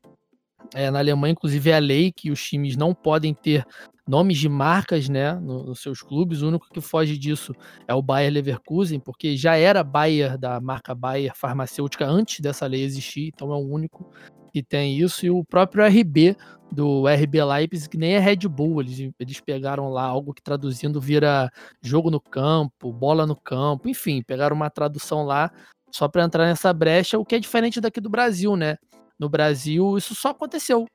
é, 0.73 0.89
na 0.89 0.99
Alemanha, 0.99 1.33
inclusive, 1.33 1.69
é 1.69 1.75
a 1.75 1.79
lei 1.79 2.11
que 2.11 2.31
os 2.31 2.43
times 2.43 2.75
não 2.75 2.93
podem 2.93 3.33
ter 3.33 3.65
nomes 4.07 4.37
de 4.37 4.47
marcas 4.47 5.09
né, 5.09 5.33
nos, 5.33 5.79
seus 5.79 6.01
clubes. 6.01 6.41
O 6.41 6.47
único 6.47 6.69
que 6.69 6.81
foge 6.81 7.17
disso 7.17 7.53
é 7.87 7.93
o 7.93 8.01
Bayer 8.01 8.31
Leverkusen, 8.31 8.99
porque 8.99 9.35
já 9.35 9.55
era 9.55 9.83
Bayer 9.83 10.37
da 10.37 10.59
marca 10.59 10.93
Bayer 10.93 11.33
farmacêutica 11.35 12.05
antes 12.05 12.39
dessa 12.39 12.65
lei 12.67 12.83
existir, 12.83 13.31
então 13.33 13.51
é 13.51 13.55
o 13.55 13.67
único 13.67 14.11
que 14.53 14.63
tem 14.63 14.97
isso. 14.97 15.25
E 15.25 15.29
o 15.29 15.43
próprio 15.43 15.85
RB 15.85 16.35
do 16.71 17.07
RB 17.07 17.43
Leipzig, 17.43 17.89
que 17.89 17.97
nem 17.97 18.13
é 18.13 18.19
Red 18.19 18.47
Bull, 18.47 18.81
eles, 18.81 19.11
eles 19.19 19.39
pegaram 19.39 19.89
lá 19.89 20.03
algo 20.03 20.33
que 20.33 20.41
traduzindo 20.41 20.99
vira 20.99 21.49
jogo 21.81 22.09
no 22.09 22.19
campo, 22.19 22.91
bola 22.91 23.25
no 23.25 23.35
campo, 23.35 23.89
enfim, 23.89 24.21
pegaram 24.21 24.55
uma 24.55 24.69
tradução 24.69 25.23
lá 25.23 25.51
só 25.91 26.07
para 26.07 26.23
entrar 26.23 26.45
nessa 26.45 26.73
brecha, 26.73 27.17
o 27.17 27.25
que 27.25 27.35
é 27.35 27.39
diferente 27.39 27.79
daqui 27.79 28.01
do 28.01 28.09
Brasil, 28.09 28.55
né? 28.55 28.77
No 29.19 29.29
Brasil, 29.29 29.97
isso 29.97 30.13
só 30.13 30.29
aconteceu. 30.29 30.85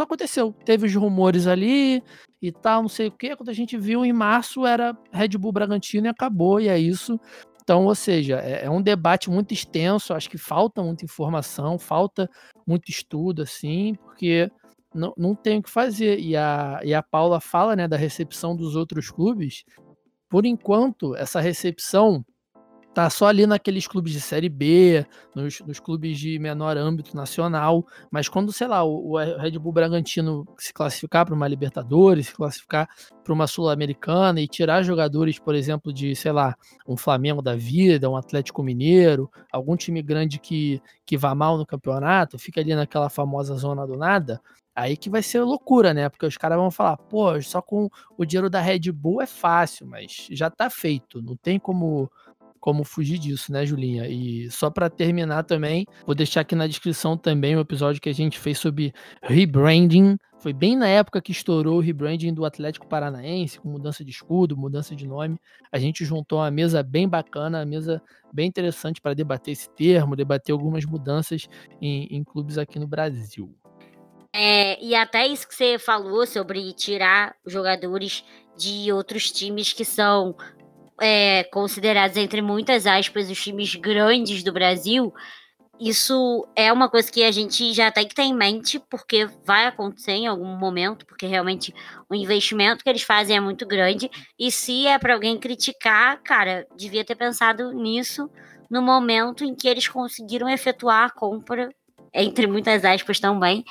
Só 0.00 0.04
aconteceu. 0.04 0.52
Teve 0.64 0.86
os 0.86 0.94
rumores 0.94 1.46
ali 1.46 2.02
e 2.40 2.52
tal, 2.52 2.82
não 2.82 2.88
sei 2.88 3.08
o 3.08 3.12
quê. 3.12 3.36
Quando 3.36 3.48
a 3.48 3.54
gente 3.54 3.76
viu 3.76 4.04
em 4.04 4.12
março, 4.12 4.64
era 4.66 4.96
Red 5.12 5.30
Bull 5.30 5.52
Bragantino 5.52 6.06
e 6.06 6.10
acabou, 6.10 6.60
e 6.60 6.68
é 6.68 6.78
isso. 6.78 7.18
Então, 7.62 7.84
ou 7.84 7.94
seja, 7.94 8.38
é, 8.40 8.64
é 8.64 8.70
um 8.70 8.80
debate 8.80 9.28
muito 9.28 9.52
extenso. 9.52 10.14
Acho 10.14 10.30
que 10.30 10.38
falta 10.38 10.82
muita 10.82 11.04
informação, 11.04 11.78
falta 11.78 12.28
muito 12.66 12.88
estudo, 12.90 13.42
assim, 13.42 13.94
porque 13.94 14.50
não, 14.94 15.12
não 15.16 15.34
tem 15.34 15.58
o 15.58 15.62
que 15.62 15.70
fazer. 15.70 16.18
E 16.18 16.36
a, 16.36 16.80
e 16.82 16.94
a 16.94 17.02
Paula 17.02 17.40
fala 17.40 17.76
né, 17.76 17.86
da 17.86 17.96
recepção 17.96 18.56
dos 18.56 18.74
outros 18.74 19.10
clubes. 19.10 19.64
Por 20.30 20.46
enquanto, 20.46 21.14
essa 21.16 21.40
recepção 21.40 22.24
tá 22.98 23.08
só 23.08 23.26
ali 23.26 23.46
naqueles 23.46 23.86
clubes 23.86 24.12
de 24.12 24.20
Série 24.20 24.48
B, 24.48 25.06
nos, 25.32 25.60
nos 25.60 25.78
clubes 25.78 26.18
de 26.18 26.36
menor 26.40 26.76
âmbito 26.76 27.16
nacional, 27.16 27.86
mas 28.10 28.28
quando, 28.28 28.52
sei 28.52 28.66
lá, 28.66 28.82
o, 28.82 29.12
o 29.12 29.16
Red 29.16 29.56
Bull 29.56 29.72
Bragantino 29.72 30.44
se 30.58 30.74
classificar 30.74 31.24
para 31.24 31.32
uma 31.32 31.46
Libertadores, 31.46 32.26
se 32.26 32.34
classificar 32.34 32.88
para 33.22 33.32
uma 33.32 33.46
Sul-Americana 33.46 34.40
e 34.40 34.48
tirar 34.48 34.82
jogadores, 34.82 35.38
por 35.38 35.54
exemplo, 35.54 35.92
de, 35.92 36.16
sei 36.16 36.32
lá, 36.32 36.56
um 36.88 36.96
Flamengo 36.96 37.40
da 37.40 37.54
vida, 37.54 38.10
um 38.10 38.16
Atlético 38.16 38.64
Mineiro, 38.64 39.30
algum 39.52 39.76
time 39.76 40.02
grande 40.02 40.40
que, 40.40 40.82
que 41.06 41.16
vá 41.16 41.36
mal 41.36 41.56
no 41.56 41.64
campeonato, 41.64 42.36
fica 42.36 42.60
ali 42.60 42.74
naquela 42.74 43.08
famosa 43.08 43.54
zona 43.54 43.86
do 43.86 43.96
nada, 43.96 44.40
Aí 44.74 44.96
que 44.96 45.10
vai 45.10 45.24
ser 45.24 45.40
loucura, 45.40 45.92
né? 45.92 46.08
Porque 46.08 46.24
os 46.24 46.36
caras 46.36 46.56
vão 46.56 46.70
falar, 46.70 46.96
pô, 46.96 47.42
só 47.42 47.60
com 47.60 47.90
o 48.16 48.24
dinheiro 48.24 48.48
da 48.48 48.60
Red 48.60 48.92
Bull 48.92 49.20
é 49.20 49.26
fácil, 49.26 49.88
mas 49.88 50.28
já 50.30 50.48
tá 50.48 50.70
feito. 50.70 51.20
Não 51.20 51.34
tem 51.34 51.58
como 51.58 52.08
como 52.60 52.84
fugir 52.84 53.18
disso, 53.18 53.52
né, 53.52 53.64
Julinha? 53.64 54.08
E 54.08 54.50
só 54.50 54.70
para 54.70 54.90
terminar 54.90 55.44
também, 55.44 55.86
vou 56.04 56.14
deixar 56.14 56.42
aqui 56.42 56.54
na 56.54 56.66
descrição 56.66 57.16
também 57.16 57.56
o 57.56 57.60
episódio 57.60 58.00
que 58.00 58.08
a 58.08 58.14
gente 58.14 58.38
fez 58.38 58.58
sobre 58.58 58.92
rebranding. 59.22 60.16
Foi 60.38 60.52
bem 60.52 60.76
na 60.76 60.86
época 60.86 61.20
que 61.20 61.32
estourou 61.32 61.78
o 61.78 61.80
rebranding 61.80 62.32
do 62.32 62.44
Atlético 62.44 62.86
Paranaense, 62.86 63.58
com 63.60 63.68
mudança 63.68 64.04
de 64.04 64.10
escudo, 64.10 64.56
mudança 64.56 64.94
de 64.94 65.06
nome. 65.06 65.38
A 65.72 65.78
gente 65.78 66.04
juntou 66.04 66.38
uma 66.38 66.50
mesa 66.50 66.82
bem 66.82 67.08
bacana, 67.08 67.58
uma 67.58 67.66
mesa 67.66 68.00
bem 68.32 68.46
interessante 68.46 69.00
para 69.00 69.14
debater 69.14 69.52
esse 69.52 69.68
termo, 69.70 70.14
debater 70.14 70.52
algumas 70.52 70.84
mudanças 70.84 71.48
em, 71.80 72.06
em 72.10 72.22
clubes 72.22 72.56
aqui 72.56 72.78
no 72.78 72.86
Brasil. 72.86 73.52
É, 74.32 74.82
e 74.82 74.94
até 74.94 75.26
isso 75.26 75.48
que 75.48 75.54
você 75.54 75.78
falou 75.78 76.26
sobre 76.26 76.72
tirar 76.72 77.34
jogadores 77.46 78.22
de 78.56 78.92
outros 78.92 79.30
times 79.30 79.72
que 79.72 79.84
são 79.84 80.36
é, 81.00 81.44
considerados, 81.44 82.16
entre 82.16 82.42
muitas 82.42 82.86
aspas, 82.86 83.30
os 83.30 83.42
times 83.42 83.74
grandes 83.74 84.42
do 84.42 84.52
Brasil, 84.52 85.12
isso 85.80 86.46
é 86.56 86.72
uma 86.72 86.88
coisa 86.88 87.10
que 87.10 87.22
a 87.22 87.30
gente 87.30 87.72
já 87.72 87.90
tem 87.90 88.06
que 88.06 88.14
ter 88.14 88.22
em 88.22 88.34
mente, 88.34 88.80
porque 88.90 89.28
vai 89.44 89.66
acontecer 89.66 90.12
em 90.12 90.26
algum 90.26 90.56
momento, 90.56 91.06
porque 91.06 91.24
realmente 91.24 91.72
o 92.10 92.14
investimento 92.14 92.82
que 92.82 92.90
eles 92.90 93.02
fazem 93.02 93.36
é 93.36 93.40
muito 93.40 93.64
grande. 93.64 94.10
E 94.36 94.50
se 94.50 94.88
é 94.88 94.98
para 94.98 95.14
alguém 95.14 95.38
criticar, 95.38 96.20
cara, 96.22 96.66
devia 96.76 97.04
ter 97.04 97.14
pensado 97.14 97.72
nisso 97.72 98.28
no 98.68 98.82
momento 98.82 99.44
em 99.44 99.54
que 99.54 99.68
eles 99.68 99.86
conseguiram 99.86 100.48
efetuar 100.48 101.04
a 101.06 101.10
compra, 101.10 101.68
entre 102.12 102.46
muitas 102.48 102.84
aspas 102.84 103.20
também, 103.20 103.64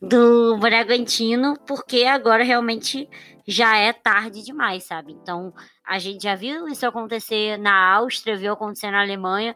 do 0.00 0.58
Bragantino, 0.58 1.56
porque 1.66 2.04
agora 2.04 2.44
realmente 2.44 3.08
já 3.46 3.76
é 3.78 3.92
tarde 3.92 4.42
demais, 4.42 4.84
sabe? 4.84 5.12
Então, 5.12 5.52
a 5.84 5.98
gente 5.98 6.22
já 6.22 6.34
viu 6.34 6.66
isso 6.68 6.86
acontecer 6.86 7.58
na 7.58 7.94
Áustria, 7.94 8.36
viu 8.36 8.52
acontecer 8.52 8.90
na 8.90 9.02
Alemanha. 9.02 9.54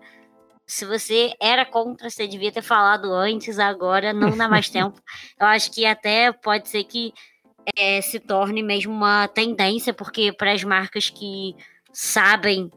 Se 0.67 0.85
você 0.85 1.33
era 1.41 1.65
contra, 1.65 2.11
você 2.11 2.27
devia 2.27 2.53
ter 2.53 2.61
falado 2.61 3.13
antes, 3.13 3.59
agora 3.59 4.13
não 4.13 4.37
dá 4.37 4.49
mais 4.49 4.69
tempo. 4.71 5.01
Eu 5.41 5.47
acho 5.47 5.73
que 5.73 5.87
até 5.87 6.31
pode 6.31 6.69
ser 6.69 6.85
que 6.85 7.15
é, 7.77 8.01
se 8.03 8.21
torne 8.21 8.63
mesmo 8.63 8.93
uma 8.93 9.27
tendência, 9.29 9.95
porque 9.95 10.33
para 10.33 10.53
as 10.53 10.63
marcas 10.63 11.09
que 11.09 11.57
sabem 11.93 12.71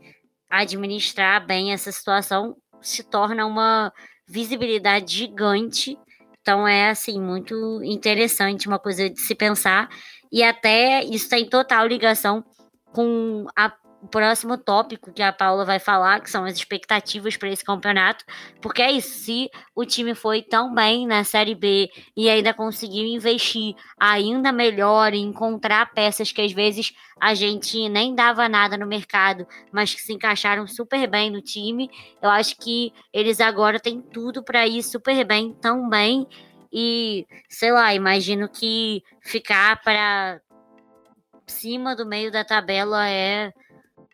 administrar 0.49 1.45
bem 1.45 1.73
essa 1.73 1.91
situação, 1.91 2.55
se 2.81 3.03
torna 3.03 3.45
uma 3.45 3.91
visibilidade 4.27 5.13
gigante. 5.13 5.97
Então 6.41 6.67
é 6.67 6.89
assim 6.89 7.19
muito 7.19 7.83
interessante, 7.83 8.67
uma 8.67 8.79
coisa 8.79 9.09
de 9.09 9.19
se 9.19 9.35
pensar 9.35 9.89
e 10.31 10.41
até 10.41 11.03
isso 11.03 11.29
tem 11.29 11.47
total 11.47 11.85
ligação 11.85 12.43
com 12.91 13.45
a, 13.55 13.71
o 14.01 14.07
próximo 14.07 14.57
tópico 14.57 15.13
que 15.13 15.21
a 15.21 15.31
Paula 15.31 15.63
vai 15.63 15.79
falar, 15.79 16.21
que 16.21 16.29
são 16.29 16.43
as 16.43 16.55
expectativas 16.55 17.37
para 17.37 17.49
esse 17.49 17.63
campeonato. 17.63 18.25
Porque 18.59 18.81
é 18.81 18.91
isso, 18.91 19.09
se 19.09 19.49
o 19.75 19.85
time 19.85 20.15
foi 20.15 20.41
tão 20.41 20.73
bem 20.73 21.05
na 21.05 21.23
Série 21.23 21.53
B 21.53 21.89
e 22.17 22.27
ainda 22.29 22.53
conseguiu 22.53 23.05
investir 23.05 23.75
ainda 23.99 24.51
melhor 24.51 25.13
e 25.13 25.19
encontrar 25.19 25.93
peças 25.93 26.31
que 26.31 26.41
às 26.41 26.51
vezes 26.51 26.93
a 27.19 27.35
gente 27.35 27.87
nem 27.89 28.15
dava 28.15 28.49
nada 28.49 28.75
no 28.75 28.87
mercado, 28.87 29.47
mas 29.71 29.93
que 29.93 30.01
se 30.01 30.13
encaixaram 30.13 30.65
super 30.65 31.07
bem 31.07 31.29
no 31.29 31.41
time, 31.41 31.89
eu 32.21 32.29
acho 32.29 32.57
que 32.57 32.91
eles 33.13 33.39
agora 33.39 33.79
têm 33.79 34.01
tudo 34.01 34.43
para 34.43 34.65
ir 34.65 34.81
super 34.81 35.23
bem, 35.23 35.53
tão 35.61 35.87
bem 35.87 36.27
e, 36.73 37.27
sei 37.49 37.71
lá, 37.71 37.93
imagino 37.93 38.47
que 38.49 39.03
ficar 39.21 39.81
para 39.83 40.41
cima 41.51 41.95
do 41.95 42.05
meio 42.05 42.31
da 42.31 42.43
tabela 42.43 43.07
é 43.07 43.51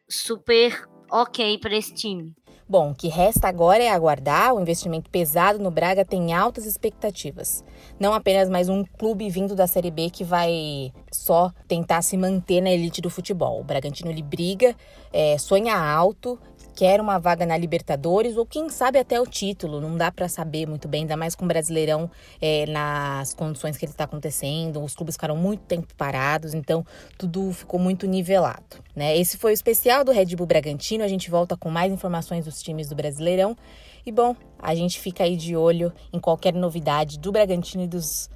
super 0.09 0.85
ok 1.09 1.57
para 1.59 1.75
esse 1.75 1.93
time. 1.93 2.33
Bom, 2.69 2.91
o 2.91 2.95
que 2.95 3.07
resta 3.07 3.47
agora 3.47 3.81
é 3.81 3.89
aguardar. 3.89 4.53
O 4.53 4.59
investimento 4.59 5.09
pesado 5.09 5.57
no 5.57 5.71
Braga 5.71 6.03
tem 6.03 6.33
altas 6.33 6.65
expectativas. 6.65 7.63
Não 7.97 8.13
apenas 8.13 8.49
mais 8.49 8.67
um 8.67 8.83
clube 8.83 9.29
vindo 9.29 9.55
da 9.55 9.67
Série 9.67 9.89
B 9.89 10.09
que 10.09 10.25
vai 10.25 10.91
só 11.09 11.49
tentar 11.65 12.01
se 12.01 12.17
manter 12.17 12.59
na 12.59 12.69
elite 12.69 12.99
do 12.99 13.09
futebol. 13.09 13.61
O 13.61 13.63
Bragantino 13.63 14.11
ele 14.11 14.21
briga, 14.21 14.75
é, 15.13 15.37
sonha 15.37 15.77
alto 15.77 16.37
quer 16.77 17.01
uma 17.01 17.17
vaga 17.17 17.43
na 17.43 17.57
Libertadores 17.57 18.37
ou 18.37 18.45
quem 18.45 18.69
sabe 18.69 18.99
até 18.99 19.19
o 19.19 19.25
título. 19.25 19.81
Não 19.81 19.97
dá 19.97 20.11
para 20.11 20.29
saber 20.29 20.67
muito 20.67 20.87
bem, 20.87 21.01
ainda 21.01 21.17
mais 21.17 21.33
com 21.33 21.43
o 21.43 21.47
Brasileirão 21.47 22.07
é, 22.39 22.67
nas 22.67 23.33
condições 23.33 23.75
que 23.75 23.83
ele 23.83 23.91
está 23.91 24.03
acontecendo. 24.03 24.83
Os 24.83 24.93
clubes 24.93 25.15
ficaram 25.15 25.35
muito 25.35 25.61
tempo 25.61 25.87
parados, 25.95 26.53
então 26.53 26.85
tudo 27.17 27.51
ficou 27.51 27.79
muito 27.79 28.05
nivelado. 28.05 28.77
Né? 28.95 29.17
Esse 29.17 29.37
foi 29.37 29.53
o 29.53 29.55
especial 29.55 30.03
do 30.03 30.11
Red 30.11 30.35
Bull 30.35 30.45
Bragantino. 30.45 31.03
A 31.03 31.07
gente 31.07 31.31
volta 31.31 31.57
com 31.57 31.71
mais 31.71 31.91
informações 31.91 32.45
dos 32.45 32.61
times 32.61 32.87
do 32.87 32.95
Brasileirão. 32.95 33.57
E 34.05 34.11
bom, 34.11 34.35
a 34.59 34.75
gente 34.75 34.99
fica 34.99 35.23
aí 35.23 35.35
de 35.35 35.55
olho 35.55 35.91
em 36.13 36.19
qualquer 36.19 36.53
novidade 36.53 37.17
do 37.17 37.31
Bragantino 37.31 37.85
e 37.85 37.87
dos 37.87 38.29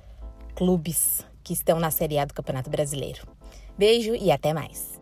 clubes 0.55 1.23
que 1.43 1.53
estão 1.53 1.79
na 1.79 1.91
Série 1.91 2.17
A 2.17 2.25
do 2.25 2.33
Campeonato 2.33 2.71
Brasileiro. 2.71 3.21
Beijo 3.77 4.15
e 4.15 4.31
até 4.31 4.51
mais. 4.51 5.00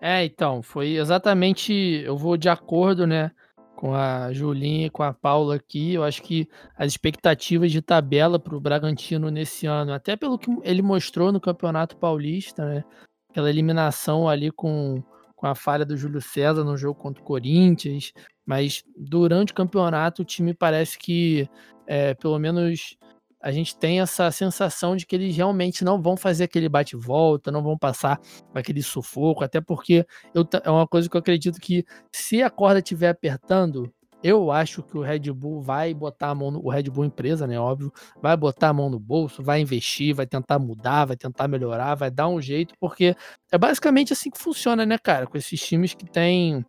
É, 0.00 0.24
então, 0.24 0.62
foi 0.62 0.96
exatamente. 0.96 1.72
Eu 2.04 2.16
vou 2.16 2.36
de 2.36 2.48
acordo, 2.48 3.06
né, 3.06 3.32
com 3.76 3.94
a 3.94 4.32
Julinha 4.32 4.86
e 4.86 4.90
com 4.90 5.02
a 5.02 5.12
Paula 5.12 5.56
aqui. 5.56 5.94
Eu 5.94 6.04
acho 6.04 6.22
que 6.22 6.48
as 6.76 6.92
expectativas 6.92 7.72
de 7.72 7.82
tabela 7.82 8.38
para 8.38 8.56
o 8.56 8.60
Bragantino 8.60 9.30
nesse 9.30 9.66
ano, 9.66 9.92
até 9.92 10.16
pelo 10.16 10.38
que 10.38 10.50
ele 10.62 10.82
mostrou 10.82 11.32
no 11.32 11.40
Campeonato 11.40 11.96
Paulista, 11.96 12.64
né, 12.64 12.84
aquela 13.30 13.50
eliminação 13.50 14.28
ali 14.28 14.50
com, 14.50 15.02
com 15.36 15.46
a 15.46 15.54
falha 15.54 15.84
do 15.84 15.96
Júlio 15.96 16.20
César 16.20 16.64
no 16.64 16.76
jogo 16.76 16.98
contra 16.98 17.22
o 17.22 17.26
Corinthians, 17.26 18.12
mas 18.46 18.82
durante 18.96 19.52
o 19.52 19.54
campeonato 19.54 20.22
o 20.22 20.24
time 20.24 20.54
parece 20.54 20.98
que, 20.98 21.48
é, 21.86 22.14
pelo 22.14 22.38
menos 22.38 22.96
a 23.40 23.52
gente 23.52 23.76
tem 23.76 24.00
essa 24.00 24.30
sensação 24.30 24.96
de 24.96 25.06
que 25.06 25.14
eles 25.16 25.36
realmente 25.36 25.84
não 25.84 26.00
vão 26.00 26.16
fazer 26.16 26.44
aquele 26.44 26.68
bate-volta, 26.68 27.50
não 27.50 27.62
vão 27.62 27.78
passar 27.78 28.20
aquele 28.54 28.82
sufoco, 28.82 29.44
até 29.44 29.60
porque 29.60 30.04
eu, 30.34 30.46
é 30.64 30.70
uma 30.70 30.86
coisa 30.86 31.08
que 31.08 31.16
eu 31.16 31.20
acredito 31.20 31.60
que 31.60 31.84
se 32.12 32.42
a 32.42 32.50
corda 32.50 32.80
estiver 32.80 33.08
apertando, 33.10 33.92
eu 34.22 34.50
acho 34.50 34.82
que 34.82 34.98
o 34.98 35.00
Red 35.02 35.30
Bull 35.32 35.60
vai 35.62 35.94
botar 35.94 36.30
a 36.30 36.34
mão 36.34 36.50
no 36.50 36.60
o 36.64 36.70
Red 36.70 36.84
Bull 36.84 37.04
empresa, 37.04 37.46
né, 37.46 37.58
óbvio, 37.58 37.92
vai 38.20 38.36
botar 38.36 38.70
a 38.70 38.72
mão 38.72 38.90
no 38.90 38.98
bolso, 38.98 39.42
vai 39.42 39.60
investir, 39.60 40.14
vai 40.14 40.26
tentar 40.26 40.58
mudar, 40.58 41.04
vai 41.04 41.16
tentar 41.16 41.46
melhorar, 41.48 41.94
vai 41.94 42.10
dar 42.10 42.28
um 42.28 42.40
jeito, 42.40 42.74
porque 42.80 43.14
é 43.52 43.58
basicamente 43.58 44.12
assim 44.12 44.30
que 44.30 44.38
funciona, 44.38 44.84
né, 44.84 44.98
cara, 44.98 45.26
com 45.26 45.38
esses 45.38 45.60
times 45.60 45.94
que 45.94 46.04
tem 46.10 46.64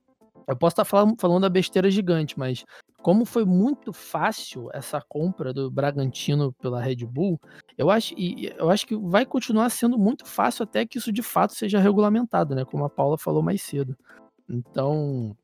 eu 0.47 0.55
posso 0.57 0.73
estar 0.73 0.85
falando, 0.85 1.15
falando 1.19 1.43
da 1.43 1.49
besteira 1.49 1.91
gigante, 1.91 2.37
mas 2.37 2.65
como 3.01 3.25
foi 3.25 3.45
muito 3.45 3.93
fácil 3.93 4.69
essa 4.73 5.01
compra 5.01 5.53
do 5.53 5.71
Bragantino 5.71 6.51
pela 6.53 6.81
Red 6.81 7.05
Bull, 7.05 7.39
eu 7.77 7.89
acho, 7.89 8.13
eu 8.17 8.69
acho 8.69 8.85
que 8.85 8.95
vai 8.95 9.25
continuar 9.25 9.69
sendo 9.69 9.97
muito 9.97 10.25
fácil 10.25 10.63
até 10.63 10.85
que 10.85 10.97
isso 10.97 11.11
de 11.11 11.21
fato 11.21 11.53
seja 11.53 11.79
regulamentado, 11.79 12.53
né? 12.53 12.65
Como 12.65 12.83
a 12.83 12.89
Paula 12.89 13.17
falou 13.17 13.41
mais 13.41 13.61
cedo. 13.61 13.97
Então, 14.49 15.35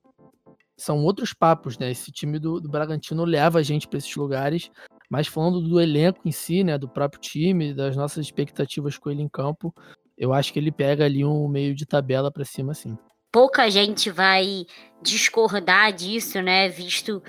são 0.78 1.04
outros 1.06 1.34
papos, 1.34 1.78
né? 1.78 1.91
Esse 1.91 2.12
time 2.12 2.39
do, 2.39 2.60
do 2.60 2.70
Bragantino 2.70 3.24
leva 3.24 3.60
a 3.60 3.63
gente 3.63 3.88
para 3.88 4.00
esses 4.00 4.15
lugares, 4.15 4.70
mas 5.10 5.28
falando 5.28 5.62
do 5.62 5.80
elenco 5.80 6.28
em 6.28 6.32
si, 6.32 6.63
né? 6.63 6.78
Do 6.78 6.89
próprio 6.89 7.22
time, 7.22 7.74
das 7.74 7.96
nossas 7.96 8.26
expectativas 8.26 8.98
com 8.98 9.10
ele 9.10 9.22
em 9.22 9.30
campo, 9.30 9.74
eu 10.18 10.34
acho 10.34 10.52
que 10.52 10.60
ele 10.60 10.72
pega 10.72 11.06
ali 11.06 11.24
um 11.24 11.48
meio 11.48 11.74
de 11.74 11.86
tabela 11.86 12.30
para 12.32 12.44
cima, 12.44 12.74
sim 12.74 12.98
pouca 13.36 13.70
gente 13.70 14.10
vai 14.10 14.65
discordar 15.02 15.91
disso, 15.91 16.41
né? 16.41 16.70
Visto 16.70 17.22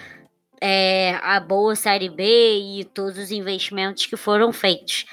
é, 0.61 1.19
a 1.23 1.39
boa 1.41 1.75
Série 1.75 2.09
B 2.09 2.79
e 2.79 2.85
todos 2.85 3.19
os 3.19 3.31
investimentos 3.31 4.07
que 4.07 4.17
foram 4.17 4.53
feitos. 4.53 5.05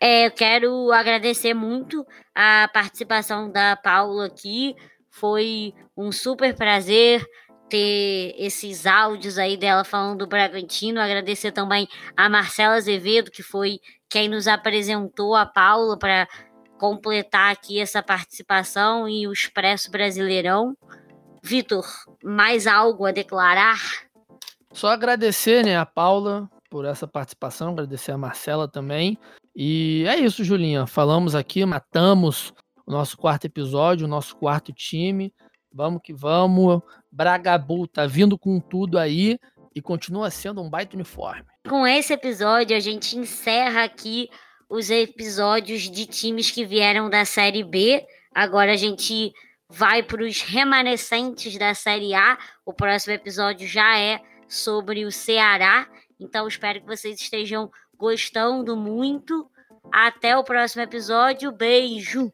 É, 0.00 0.26
eu 0.26 0.30
quero 0.32 0.90
agradecer 0.92 1.54
muito 1.54 2.04
a 2.34 2.68
participação 2.72 3.50
da 3.50 3.76
Paula 3.76 4.26
aqui. 4.26 4.74
Foi 5.10 5.72
um 5.96 6.10
super 6.10 6.54
prazer 6.54 7.24
ter 7.68 8.34
esses 8.36 8.84
áudios 8.84 9.38
aí 9.38 9.56
dela 9.56 9.84
falando 9.84 10.18
do 10.18 10.26
Bragantino. 10.26 11.00
Agradecer 11.00 11.52
também 11.52 11.88
a 12.16 12.28
Marcela 12.28 12.74
Azevedo, 12.74 13.30
que 13.30 13.42
foi 13.42 13.78
quem 14.10 14.28
nos 14.28 14.48
apresentou 14.48 15.34
a 15.34 15.46
Paula 15.46 15.98
para 15.98 16.28
completar 16.78 17.52
aqui 17.52 17.80
essa 17.80 18.02
participação 18.02 19.08
e 19.08 19.28
o 19.28 19.32
Expresso 19.32 19.90
Brasileirão. 19.90 20.76
Vitor, 21.42 21.86
mais 22.22 22.66
algo 22.66 23.06
a 23.06 23.12
declarar? 23.12 23.78
Só 24.72 24.88
agradecer, 24.88 25.64
né, 25.64 25.76
a 25.76 25.86
Paula 25.86 26.50
por 26.70 26.84
essa 26.84 27.06
participação, 27.06 27.72
agradecer 27.72 28.12
a 28.12 28.18
Marcela 28.18 28.66
também. 28.66 29.18
E 29.54 30.04
é 30.08 30.16
isso, 30.16 30.42
Julinha. 30.42 30.86
Falamos 30.86 31.34
aqui, 31.34 31.64
matamos 31.66 32.52
o 32.86 32.90
nosso 32.90 33.16
quarto 33.16 33.44
episódio, 33.44 34.06
o 34.06 34.10
nosso 34.10 34.34
quarto 34.36 34.72
time. 34.72 35.32
Vamos 35.72 36.00
que 36.02 36.12
vamos. 36.12 36.80
Bragabu 37.10 37.86
tá 37.86 38.06
vindo 38.06 38.38
com 38.38 38.58
tudo 38.58 38.98
aí 38.98 39.38
e 39.74 39.82
continua 39.82 40.30
sendo 40.30 40.62
um 40.62 40.70
baita 40.70 40.96
uniforme. 40.96 41.44
Com 41.68 41.86
esse 41.86 42.12
episódio, 42.12 42.76
a 42.76 42.80
gente 42.80 43.16
encerra 43.16 43.84
aqui 43.84 44.28
os 44.68 44.90
episódios 44.90 45.82
de 45.82 46.06
times 46.06 46.50
que 46.50 46.64
vieram 46.64 47.10
da 47.10 47.24
Série 47.24 47.62
B. 47.62 48.04
Agora 48.34 48.72
a 48.72 48.76
gente 48.76 49.32
vai 49.68 50.02
para 50.02 50.22
os 50.22 50.40
remanescentes 50.40 51.58
da 51.58 51.74
Série 51.74 52.14
A. 52.14 52.38
O 52.64 52.72
próximo 52.72 53.12
episódio 53.12 53.66
já 53.68 53.98
é 53.98 54.20
sobre 54.52 55.04
o 55.04 55.10
Ceará. 55.10 55.88
Então 56.20 56.46
espero 56.46 56.80
que 56.80 56.86
vocês 56.86 57.20
estejam 57.20 57.70
gostando 57.96 58.76
muito. 58.76 59.48
Até 59.92 60.36
o 60.36 60.44
próximo 60.44 60.82
episódio. 60.82 61.50
Beijo! 61.50 62.32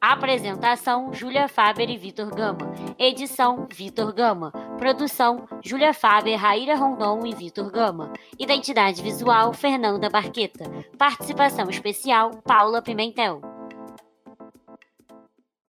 Apresentação: 0.00 1.12
Júlia 1.12 1.48
Faber 1.48 1.90
e 1.90 1.96
Vitor 1.96 2.34
Gama. 2.34 2.72
Edição: 2.98 3.66
Vitor 3.70 4.12
Gama. 4.12 4.52
Produção: 4.78 5.46
Júlia 5.62 5.92
Faber, 5.92 6.36
Raíra 6.36 6.76
Rondon 6.76 7.26
e 7.26 7.34
Vitor 7.34 7.70
Gama. 7.70 8.12
Identidade 8.38 9.02
visual: 9.02 9.52
Fernanda 9.52 10.08
Barqueta. 10.08 10.64
Participação 10.98 11.68
especial: 11.68 12.30
Paula 12.44 12.80
Pimentel. 12.80 13.55